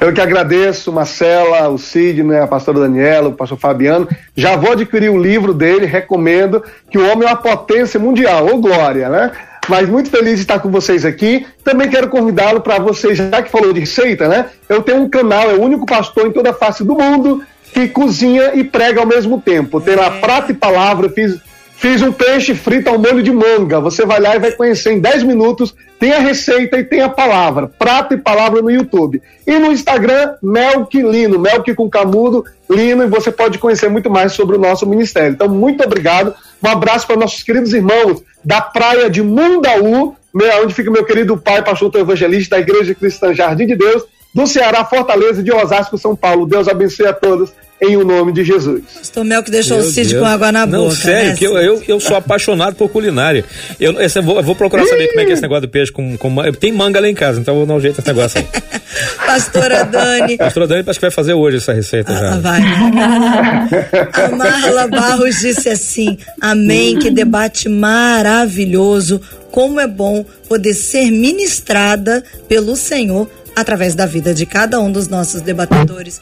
[0.00, 4.08] Eu que agradeço, Marcela, o Sidney, a pastora Daniela, o pastor Fabiano.
[4.36, 8.58] Já vou adquirir o livro dele, recomendo, que o homem é uma potência mundial, ô
[8.58, 9.32] glória, né?
[9.68, 11.46] mas muito feliz de estar com vocês aqui.
[11.64, 14.46] Também quero convidá-lo para vocês, já que falou de receita, né?
[14.68, 17.88] Eu tenho um canal, é o único pastor em toda a face do mundo que
[17.88, 19.80] cozinha e prega ao mesmo tempo.
[19.80, 20.20] Tem lá é.
[20.20, 21.38] prata e palavra, fiz
[21.76, 23.78] Fiz um peixe frito ao molho de manga.
[23.80, 25.74] Você vai lá e vai conhecer em 10 minutos.
[26.00, 27.68] Tem a receita e tem a palavra.
[27.68, 29.22] Prato e palavra no YouTube.
[29.46, 31.38] E no Instagram, Melk Lino.
[31.38, 33.04] Melk com camudo, Lino.
[33.04, 35.32] E você pode conhecer muito mais sobre o nosso ministério.
[35.32, 36.34] Então, muito obrigado.
[36.62, 40.16] Um abraço para nossos queridos irmãos da praia de Mundaú,
[40.62, 44.04] onde fica meu querido pai, pastor evangelista da Igreja Cristã Jardim de Deus,
[44.36, 46.44] do Ceará, Fortaleza de Osasco, São Paulo.
[46.44, 48.82] Deus abençoe a todos em o nome de Jesus.
[48.94, 50.94] Pastor Mel que deixou Meu o Cid com água na Não, boca.
[50.94, 51.36] Sério, né?
[51.36, 53.46] que eu, eu, eu, sou apaixonado por culinária.
[53.80, 55.70] Eu, esse, eu, vou, eu vou procurar saber como é que é esse negócio do
[55.70, 58.08] peixe com, com Tem manga lá em casa, então eu vou dar um jeito nesse
[58.08, 58.46] negócio aí.
[59.24, 60.36] Pastora Dani.
[60.36, 62.36] Pastora Dani acho que vai fazer hoje essa receita ah, já.
[62.36, 62.60] Vai.
[64.22, 69.18] a Marla Barros disse assim: Amém, que debate maravilhoso.
[69.50, 73.26] Como é bom poder ser ministrada pelo Senhor
[73.56, 76.20] através da vida de cada um dos nossos debatedores.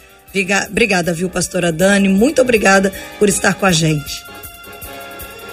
[0.71, 2.09] Obrigada, viu, pastora Dani?
[2.09, 4.25] Muito obrigada por estar com a gente.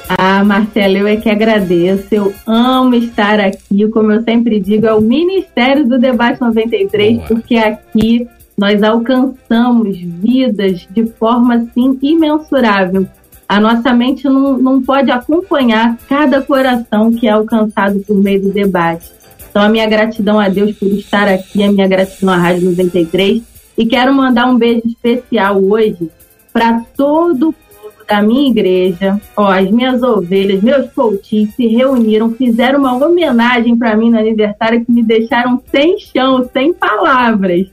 [0.08, 2.08] Ah, Marcela, eu é que agradeço.
[2.12, 3.88] Eu amo estar aqui.
[3.90, 7.28] Como eu sempre digo, é o Ministério do Debate 93, Boa.
[7.28, 8.28] porque aqui
[8.58, 13.08] nós alcançamos vidas de forma assim imensurável.
[13.48, 18.52] A nossa mente não, não pode acompanhar cada coração que é alcançado por meio do
[18.52, 19.21] debate.
[19.52, 23.43] Então, a minha gratidão a Deus por estar aqui, a minha gratidão à Rádio 93
[23.78, 26.10] e quero mandar um beijo especial hoje
[26.54, 32.32] para todo o povo da minha igreja, ó, as minhas ovelhas, meus coaches se reuniram,
[32.32, 37.68] fizeram uma homenagem para mim no aniversário que me deixaram sem chão, sem palavras.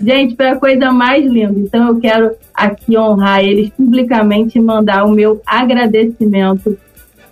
[0.00, 1.58] Gente, foi a coisa mais linda.
[1.58, 6.78] Então eu quero aqui honrar eles publicamente e mandar o meu agradecimento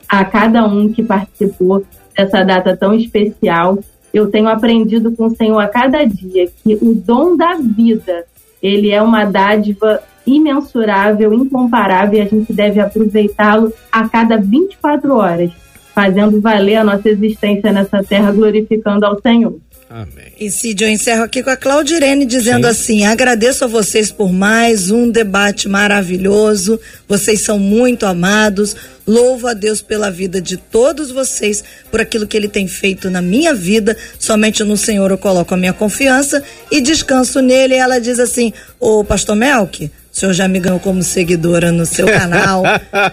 [0.08, 1.84] a cada um que participou
[2.16, 3.78] dessa data tão especial.
[4.12, 8.24] Eu tenho aprendido com o Senhor a cada dia que o dom da vida,
[8.62, 15.50] ele é uma dádiva imensurável, incomparável, e a gente deve aproveitá-lo a cada 24 horas,
[15.94, 19.58] fazendo valer a nossa existência nessa terra, glorificando ao Senhor.
[19.92, 20.32] Amém.
[20.40, 22.70] E Cid, eu encerro aqui com a Claudirene dizendo Sim.
[22.70, 26.80] assim: agradeço a vocês por mais um debate maravilhoso.
[27.06, 28.74] Vocês são muito amados.
[29.06, 33.20] Louvo a Deus pela vida de todos vocês, por aquilo que Ele tem feito na
[33.20, 33.94] minha vida.
[34.18, 37.74] Somente no Senhor eu coloco a minha confiança e descanso nele.
[37.74, 41.84] E ela diz assim: Ô, Pastor Melk, o senhor já me ganhou como seguidora no
[41.84, 42.62] seu canal,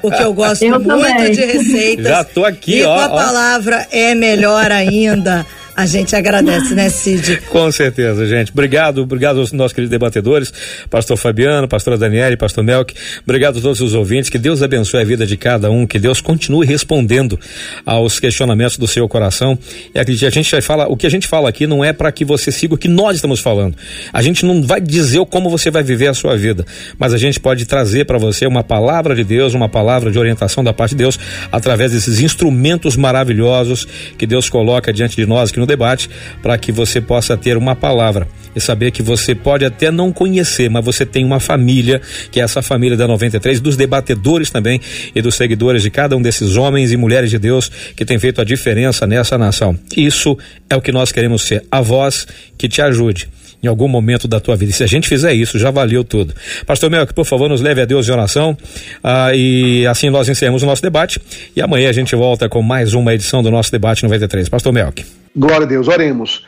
[0.01, 1.31] porque eu gosto eu muito também.
[1.33, 2.05] de receitas.
[2.05, 2.95] Já tô aqui, e ó.
[2.95, 3.17] E com a ó.
[3.17, 5.45] palavra é melhor ainda.
[5.79, 7.37] A gente agradece, né, Cid?
[7.47, 8.51] Com certeza, gente.
[8.51, 10.51] Obrigado, obrigado aos nossos queridos debatedores,
[10.89, 12.93] pastor Fabiano, pastora Daniele, pastor Melk.
[13.23, 14.29] Obrigado a todos os ouvintes.
[14.29, 17.39] Que Deus abençoe a vida de cada um, que Deus continue respondendo
[17.85, 19.57] aos questionamentos do seu coração.
[19.95, 22.25] E a gente vai falar, o que a gente fala aqui não é para que
[22.25, 23.73] você siga o que nós estamos falando.
[24.11, 26.65] A gente não vai dizer como você vai viver a sua vida,
[26.97, 30.61] mas a gente pode trazer para você uma palavra de Deus, uma palavra de orientação
[30.61, 31.17] da parte de Deus
[31.49, 36.09] através desses instrumentos maravilhosos que Deus coloca diante de nós, que no debate
[36.41, 40.69] para que você possa ter uma palavra e saber que você pode até não conhecer,
[40.69, 42.01] mas você tem uma família,
[42.31, 44.81] que é essa família da 93, dos debatedores também
[45.15, 48.41] e dos seguidores de cada um desses homens e mulheres de Deus que tem feito
[48.41, 49.77] a diferença nessa nação.
[49.95, 50.37] Isso
[50.69, 53.29] é o que nós queremos ser, a voz que te ajude
[53.61, 54.71] em algum momento da tua vida.
[54.71, 56.33] E se a gente fizer isso, já valeu tudo.
[56.65, 58.57] Pastor Melk, por favor, nos leve a Deus em oração
[59.03, 61.21] ah, e assim nós encerramos o nosso debate
[61.55, 64.49] e amanhã a gente volta com mais uma edição do nosso debate 93.
[64.49, 65.05] Pastor Melk.
[65.35, 66.45] Glória a Deus, oremos.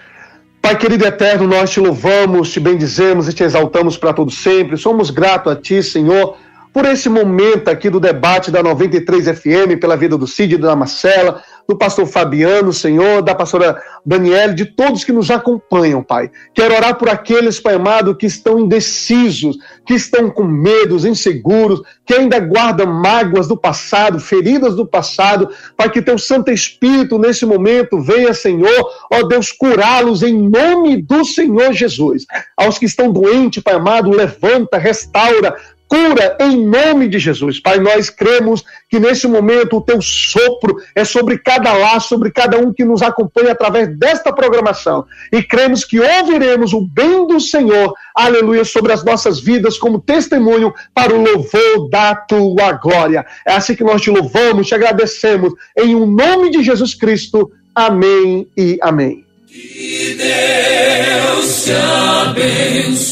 [0.61, 4.77] Pai querido e eterno, nós te louvamos, te bendizemos e te exaltamos para todo sempre.
[4.77, 6.37] Somos gratos a ti, Senhor,
[6.71, 10.75] por esse momento aqui do debate da 93 FM, pela vida do Cid e da
[10.75, 16.31] Marcela, do pastor Fabiano, Senhor, da pastora Daniela, de todos que nos acompanham, Pai.
[16.53, 22.13] Quero orar por aqueles, Pai amado, que estão indecisos, que estão com medos, inseguros, que
[22.13, 25.49] ainda guardam mágoas do passado, feridas do passado.
[25.77, 31.23] Pai, que teu Santo Espírito nesse momento venha, Senhor, ó Deus, curá-los em nome do
[31.23, 32.25] Senhor Jesus.
[32.57, 35.55] Aos que estão doentes, Pai amado, levanta, restaura,
[35.91, 37.59] cura em nome de Jesus.
[37.59, 42.57] Pai, nós cremos que nesse momento o teu sopro é sobre cada lá, sobre cada
[42.57, 45.03] um que nos acompanha através desta programação.
[45.33, 50.73] E cremos que ouviremos o bem do Senhor, aleluia, sobre as nossas vidas como testemunho
[50.93, 53.25] para o louvor da tua glória.
[53.45, 57.51] É assim que nós te louvamos, te agradecemos, em o um nome de Jesus Cristo.
[57.75, 59.25] Amém e amém.
[59.45, 63.11] Que Deus te abençoe.